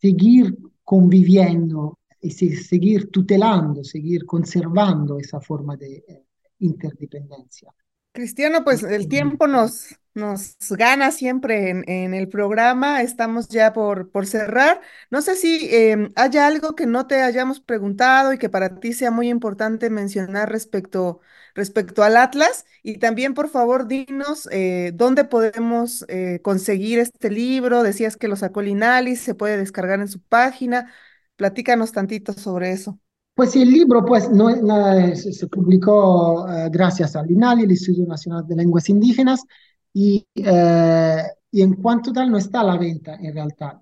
seguir 0.00 0.56
conviviendo 0.82 1.98
y 2.20 2.30
seguir 2.30 3.10
tutelando, 3.10 3.82
seguir 3.84 4.26
conservando 4.26 5.18
esa 5.18 5.40
forma 5.40 5.76
de 5.76 6.04
eh, 6.06 6.24
interdependencia. 6.58 7.72
Cristiano, 8.12 8.64
pues 8.64 8.82
el 8.82 9.08
tiempo 9.08 9.46
nos, 9.46 9.94
nos 10.14 10.56
gana 10.70 11.12
siempre 11.12 11.70
en, 11.70 11.88
en, 11.88 12.12
el 12.14 12.28
programa. 12.28 13.02
Estamos 13.02 13.48
ya 13.48 13.72
por, 13.72 14.10
por 14.10 14.26
cerrar. 14.26 14.80
No 15.10 15.22
sé 15.22 15.36
si 15.36 15.68
eh, 15.70 16.08
haya 16.16 16.46
algo 16.48 16.74
que 16.74 16.86
no 16.86 17.06
te 17.06 17.22
hayamos 17.22 17.60
preguntado 17.60 18.32
y 18.32 18.38
que 18.38 18.48
para 18.48 18.80
ti 18.80 18.92
sea 18.94 19.12
muy 19.12 19.28
importante 19.28 19.90
mencionar 19.90 20.50
respecto, 20.50 21.20
respecto 21.54 22.02
al 22.02 22.16
Atlas. 22.16 22.66
Y 22.82 22.98
también, 22.98 23.32
por 23.34 23.48
favor, 23.48 23.86
dinos 23.86 24.48
eh, 24.50 24.90
dónde 24.94 25.24
podemos 25.24 26.04
eh, 26.08 26.40
conseguir 26.42 26.98
este 26.98 27.30
libro. 27.30 27.82
Decías 27.84 28.16
que 28.16 28.26
lo 28.28 28.34
sacó 28.36 28.60
Linali, 28.60 29.14
se 29.14 29.34
puede 29.36 29.56
descargar 29.56 30.00
en 30.00 30.08
su 30.08 30.20
página. 30.20 30.92
Platícanos 31.36 31.92
tantito 31.92 32.32
sobre 32.32 32.72
eso. 32.72 32.98
Pues 33.34 33.56
el 33.56 33.70
libro 33.70 34.04
pues, 34.04 34.30
no, 34.30 34.54
no, 34.56 35.16
se 35.16 35.46
publicó 35.46 36.44
uh, 36.44 36.70
gracias 36.70 37.16
al 37.16 37.30
INALI, 37.30 37.62
el 37.62 37.70
Instituto 37.70 38.06
Nacional 38.06 38.46
de 38.46 38.56
Lenguas 38.56 38.88
Indígenas, 38.88 39.44
y, 39.92 40.26
uh, 40.36 41.22
y, 41.50 41.62
en 41.62 41.74
cuanto 41.74 42.12
tal 42.12 42.30
no 42.30 42.38
está 42.38 42.60
a 42.60 42.64
la 42.64 42.76
venta 42.76 43.14
en 43.14 43.34
realidad. 43.34 43.80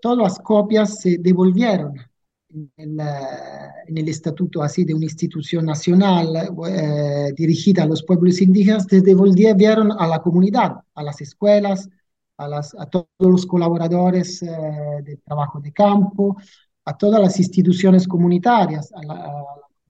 Todas 0.00 0.18
las 0.18 0.38
copias 0.40 1.00
se 1.00 1.18
devolvieron 1.18 1.94
en 2.50 2.70
el, 2.76 3.00
en 3.88 3.98
el, 3.98 4.08
estatuto 4.08 4.62
así 4.62 4.84
de 4.84 4.94
una 4.94 5.04
institución 5.04 5.64
nacional 5.64 6.50
dirigida 7.34 7.84
a 7.84 7.86
los 7.86 8.02
pueblos 8.02 8.42
indígenas, 8.42 8.86
se 8.88 9.00
devolvieron 9.00 9.92
a 9.92 10.06
la 10.06 10.20
comunidad, 10.20 10.72
a 10.94 11.02
las 11.02 11.20
escuelas, 11.22 11.88
a, 12.36 12.48
las, 12.48 12.74
a 12.78 12.86
todos 12.86 13.06
los 13.18 13.46
colaboradores 13.46 14.40
del 14.40 15.22
trabajo 15.22 15.60
de 15.60 15.72
campo, 15.72 16.36
a 16.84 16.96
todas 16.96 17.20
las 17.20 17.38
instituciones 17.38 18.06
comunitarias, 18.08 18.92
al 18.92 19.06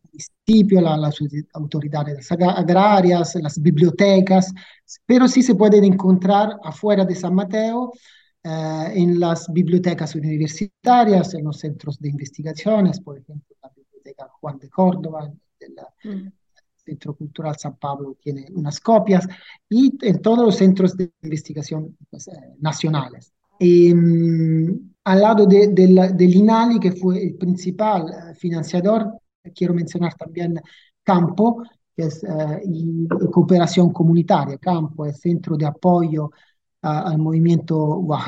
municipio, 0.04 0.86
a 0.86 0.96
las 0.96 1.18
autoridades 1.54 2.30
agrarias, 2.32 3.34
las 3.36 3.60
bibliotecas, 3.60 4.52
pero 5.06 5.26
sí 5.26 5.42
se 5.42 5.54
pueden 5.54 5.84
encontrar 5.84 6.58
afuera 6.62 7.04
de 7.04 7.14
San 7.14 7.34
Mateo, 7.34 7.92
eh, 8.44 8.92
en 8.94 9.20
las 9.20 9.50
bibliotecas 9.52 10.16
universitarias, 10.16 11.32
en 11.34 11.44
los 11.44 11.58
centros 11.58 12.00
de 12.00 12.08
investigaciones, 12.08 13.00
por 13.00 13.16
ejemplo, 13.16 13.54
la 13.62 13.70
Biblioteca 13.70 14.28
Juan 14.40 14.58
de 14.58 14.68
Córdoba, 14.68 15.32
el 15.60 16.22
mm. 16.24 16.32
Centro 16.74 17.14
Cultural 17.14 17.56
San 17.56 17.76
Pablo 17.76 18.16
tiene 18.20 18.46
unas 18.52 18.80
copias, 18.80 19.28
y 19.68 19.96
en 20.02 20.20
todos 20.20 20.44
los 20.44 20.56
centros 20.56 20.96
de 20.96 21.12
investigación 21.22 21.96
pues, 22.10 22.26
eh, 22.26 22.32
nacionales. 22.58 23.32
Um, 23.62 24.92
al 25.04 25.20
lado 25.20 25.46
de, 25.46 25.68
de 25.68 25.88
la, 25.88 26.08
del 26.08 26.34
INALI, 26.34 26.80
que 26.80 26.90
fue 26.90 27.22
el 27.22 27.34
principal 27.36 28.06
uh, 28.06 28.34
financiador, 28.34 29.20
quiero 29.54 29.72
mencionar 29.72 30.14
también 30.14 30.60
Campo, 31.04 31.62
que 31.96 32.06
es 32.06 32.24
y 32.64 33.06
cooperación 33.30 33.92
comunitaria. 33.92 34.58
Campo 34.58 35.06
es 35.06 35.20
centro 35.20 35.56
de 35.56 35.66
apoyo 35.66 36.24
uh, 36.24 36.30
al 36.82 37.18
movimiento 37.18 37.76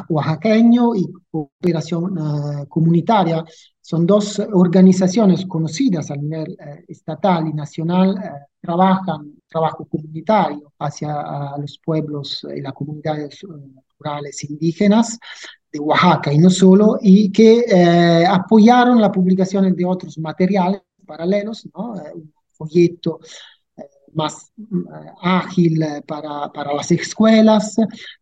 oaxaqueño 0.09 0.94
y 0.94 1.12
cooperación 1.29 2.66
comunitaria. 2.68 3.44
Son 3.81 4.07
dos 4.07 4.38
organizaciones 4.53 5.47
conocidas 5.47 6.11
a 6.12 6.16
nivel 6.16 6.57
estatal 6.87 7.49
y 7.49 7.53
nacional, 7.53 8.14
trabajan 8.61 9.35
trabajo 9.54 9.84
comunitario 9.84 10.72
hacia 10.80 11.56
los 11.58 11.78
pueblos 11.78 12.44
y 12.56 12.60
las 12.60 12.72
comunidades 12.72 13.38
rurales 13.96 14.42
indígenas 14.50 15.16
de 15.72 15.78
Oaxaca 15.78 16.32
y 16.32 16.38
no 16.38 16.50
solo, 16.50 16.98
y 17.00 17.30
que 17.30 17.60
eh, 17.60 18.24
apoyaron 18.26 19.00
la 19.00 19.12
publicación 19.12 19.72
de 19.76 19.84
otros 19.84 20.18
materiales 20.18 20.82
paralelos, 21.06 21.68
¿no? 21.72 21.96
Eh, 21.96 22.12
un 22.14 22.32
folleto 22.50 23.20
eh, 23.76 23.82
más 24.14 24.50
ágil 25.22 25.84
para, 26.04 26.50
las 26.74 26.90
escuelas 26.90 27.76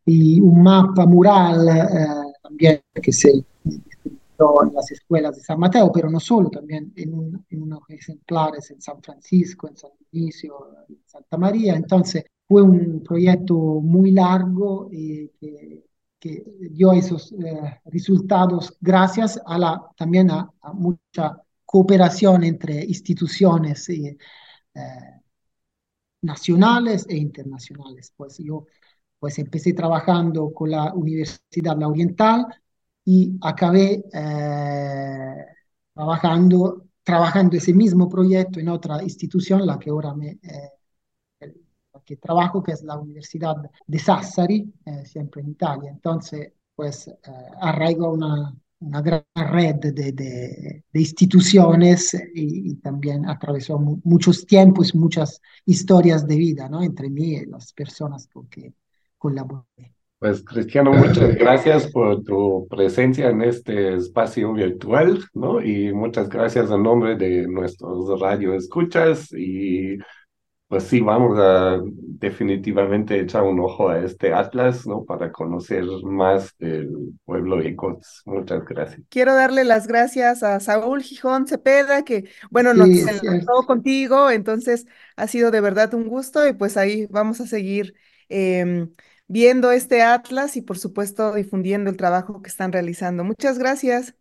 y 0.04 0.38
un 0.38 0.62
mapa 0.62 1.06
mural 1.06 2.28
también 2.42 2.82
que 3.02 3.12
se 3.12 3.42
en 4.62 4.74
las 4.74 4.90
escuelas 4.90 5.36
de 5.36 5.42
San 5.42 5.58
Mateo, 5.58 5.90
pero 5.92 6.10
no 6.10 6.20
solo, 6.20 6.50
también 6.50 6.92
en, 6.96 7.14
un, 7.14 7.46
en 7.48 7.62
unos 7.62 7.80
ejemplares 7.88 8.70
en 8.70 8.80
San 8.80 9.02
Francisco, 9.02 9.68
en 9.68 9.76
San 9.76 9.90
Dionisio, 10.10 10.68
en 10.88 10.98
Santa 11.06 11.36
María. 11.38 11.74
Entonces, 11.74 12.24
fue 12.46 12.62
un 12.62 13.02
proyecto 13.02 13.54
muy 13.54 14.12
largo 14.12 14.88
y 14.92 15.28
que, 15.40 15.84
que 16.18 16.44
dio 16.70 16.92
esos 16.92 17.32
eh, 17.32 17.80
resultados 17.86 18.76
gracias 18.80 19.40
a 19.46 19.58
la, 19.58 19.82
también 19.96 20.30
a, 20.30 20.50
a, 20.60 20.72
mucha 20.72 21.38
cooperación 21.64 22.44
entre 22.44 22.84
instituciones 22.84 23.88
y, 23.88 24.08
eh, 24.08 24.18
nacionales 26.22 27.06
e 27.08 27.16
internacionales. 27.16 28.12
Pues 28.16 28.38
yo 28.38 28.66
pues 29.18 29.38
empecé 29.38 29.72
trabajando 29.72 30.52
con 30.52 30.70
la 30.70 30.92
Universidad 30.94 31.78
La 31.78 31.88
Oriental 31.88 32.46
y 33.04 33.36
acabé 33.40 34.04
eh, 34.12 35.46
trabajando, 35.94 36.86
trabajando 37.02 37.56
ese 37.56 37.74
mismo 37.74 38.08
proyecto 38.08 38.60
en 38.60 38.68
otra 38.68 39.02
institución, 39.02 39.66
la 39.66 39.78
que 39.78 39.90
ahora 39.90 40.14
me 40.14 40.38
eh, 40.42 40.70
que 42.04 42.16
trabajo, 42.16 42.62
que 42.62 42.72
es 42.72 42.82
la 42.82 42.98
Universidad 42.98 43.56
de 43.86 43.98
Sassari, 43.98 44.72
eh, 44.84 45.04
siempre 45.04 45.42
en 45.42 45.50
Italia. 45.50 45.90
Entonces, 45.90 46.52
pues 46.74 47.08
arraigo 47.60 48.10
una, 48.10 48.52
una 48.82 49.00
gran 49.00 49.24
red 49.34 49.76
de, 49.76 50.12
de, 50.12 51.00
instituciones 51.00 52.16
y, 52.34 52.74
también 52.76 53.28
atravesó 53.28 53.78
mu 53.78 54.00
muchos 54.04 54.46
tiempos, 54.46 54.94
muchas 54.94 55.40
historias 55.64 56.26
de 56.26 56.36
vida 56.36 56.68
¿no? 56.68 56.82
entre 56.82 57.08
mí 57.08 57.34
y 57.34 57.46
las 57.46 57.72
personas 57.72 58.26
con 58.26 58.48
que 58.48 58.74
colaboré. 59.18 59.94
Pues 60.22 60.44
Cristiano, 60.44 60.92
muchas 60.92 61.34
gracias 61.36 61.88
por 61.90 62.22
tu 62.22 62.68
presencia 62.70 63.28
en 63.30 63.42
este 63.42 63.96
espacio 63.96 64.52
virtual, 64.52 65.18
¿no? 65.34 65.60
Y 65.60 65.92
muchas 65.92 66.28
gracias 66.28 66.70
en 66.70 66.82
nombre 66.84 67.16
de 67.16 67.48
nuestros 67.48 68.20
radio 68.20 68.54
escuchas 68.54 69.32
y 69.32 69.98
pues 70.68 70.84
sí, 70.84 71.00
vamos 71.00 71.38
a 71.40 71.80
definitivamente 71.84 73.20
echar 73.20 73.42
un 73.44 73.60
ojo 73.60 73.90
a 73.90 74.00
este 74.00 74.34
atlas, 74.34 74.86
¿no? 74.86 75.04
Para 75.04 75.32
conocer 75.32 75.84
más 76.04 76.56
del 76.58 76.90
pueblo 77.24 77.58
de 77.58 77.76
Cots. 77.76 78.22
Muchas 78.26 78.64
gracias. 78.66 79.02
Quiero 79.08 79.34
darle 79.34 79.64
las 79.64 79.86
gracias 79.86 80.42
a 80.42 80.58
Saúl 80.60 81.02
Gijón 81.02 81.46
Cepeda, 81.46 82.02
que, 82.04 82.30
bueno, 82.50 82.72
nos 82.72 82.88
Sí, 82.88 83.02
enlazó 83.06 83.66
contigo, 83.66 84.30
entonces 84.30 84.86
ha 85.16 85.26
sido 85.26 85.50
de 85.50 85.60
verdad 85.60 85.92
un 85.94 86.08
gusto 86.08 86.46
y 86.48 86.54
pues 86.54 86.76
ahí 86.78 87.06
vamos 87.10 87.40
a 87.42 87.46
seguir 87.46 87.94
em, 88.30 88.90
viendo 89.32 89.72
este 89.72 90.02
atlas 90.02 90.58
y 90.58 90.60
por 90.60 90.78
supuesto 90.78 91.32
difundiendo 91.32 91.88
el 91.88 91.96
trabajo 91.96 92.42
que 92.42 92.50
están 92.50 92.70
realizando. 92.70 93.24
Muchas 93.24 93.58
gracias. 93.58 94.14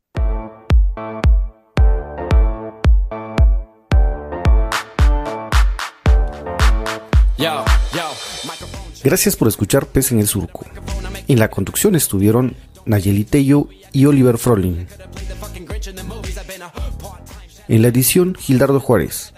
Gracias 9.03 9.35
por 9.35 9.49
escuchar 9.49 9.85
Pez 9.87 10.13
en 10.13 10.19
el 10.19 10.27
Surco. 10.27 10.65
En 11.27 11.39
la 11.39 11.49
conducción 11.49 11.95
estuvieron 11.95 12.55
Nayeli 12.85 13.25
Tello 13.25 13.67
y 13.91 14.05
Oliver 14.05 14.37
Frolin. 14.37 14.87
En 17.67 17.81
la 17.81 17.87
edición, 17.89 18.35
Gildardo 18.35 18.79
Juárez. 18.79 19.33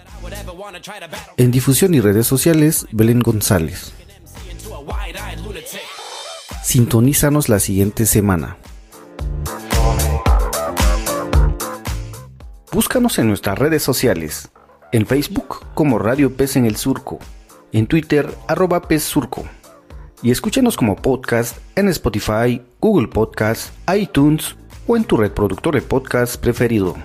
En 1.36 1.50
difusión 1.50 1.94
y 1.94 2.00
redes 2.00 2.28
sociales, 2.28 2.86
Belén 2.92 3.20
González. 3.20 3.92
Sintonízanos 6.74 7.48
la 7.48 7.60
siguiente 7.60 8.04
semana. 8.04 8.56
Búscanos 12.72 13.16
en 13.20 13.28
nuestras 13.28 13.56
redes 13.56 13.84
sociales. 13.84 14.50
En 14.90 15.06
Facebook 15.06 15.64
como 15.74 16.00
Radio 16.00 16.36
Pez 16.36 16.56
en 16.56 16.66
el 16.66 16.74
Surco. 16.74 17.20
En 17.70 17.86
Twitter 17.86 18.28
arroba 18.48 18.88
Pez 18.88 19.04
Surco. 19.04 19.44
Y 20.20 20.32
escúchanos 20.32 20.76
como 20.76 20.96
podcast 20.96 21.58
en 21.76 21.86
Spotify, 21.90 22.60
Google 22.80 23.06
Podcast, 23.06 23.72
iTunes 23.94 24.56
o 24.88 24.96
en 24.96 25.04
tu 25.04 25.16
reproductor 25.16 25.76
de 25.76 25.82
podcast 25.82 26.40
preferido. 26.40 26.96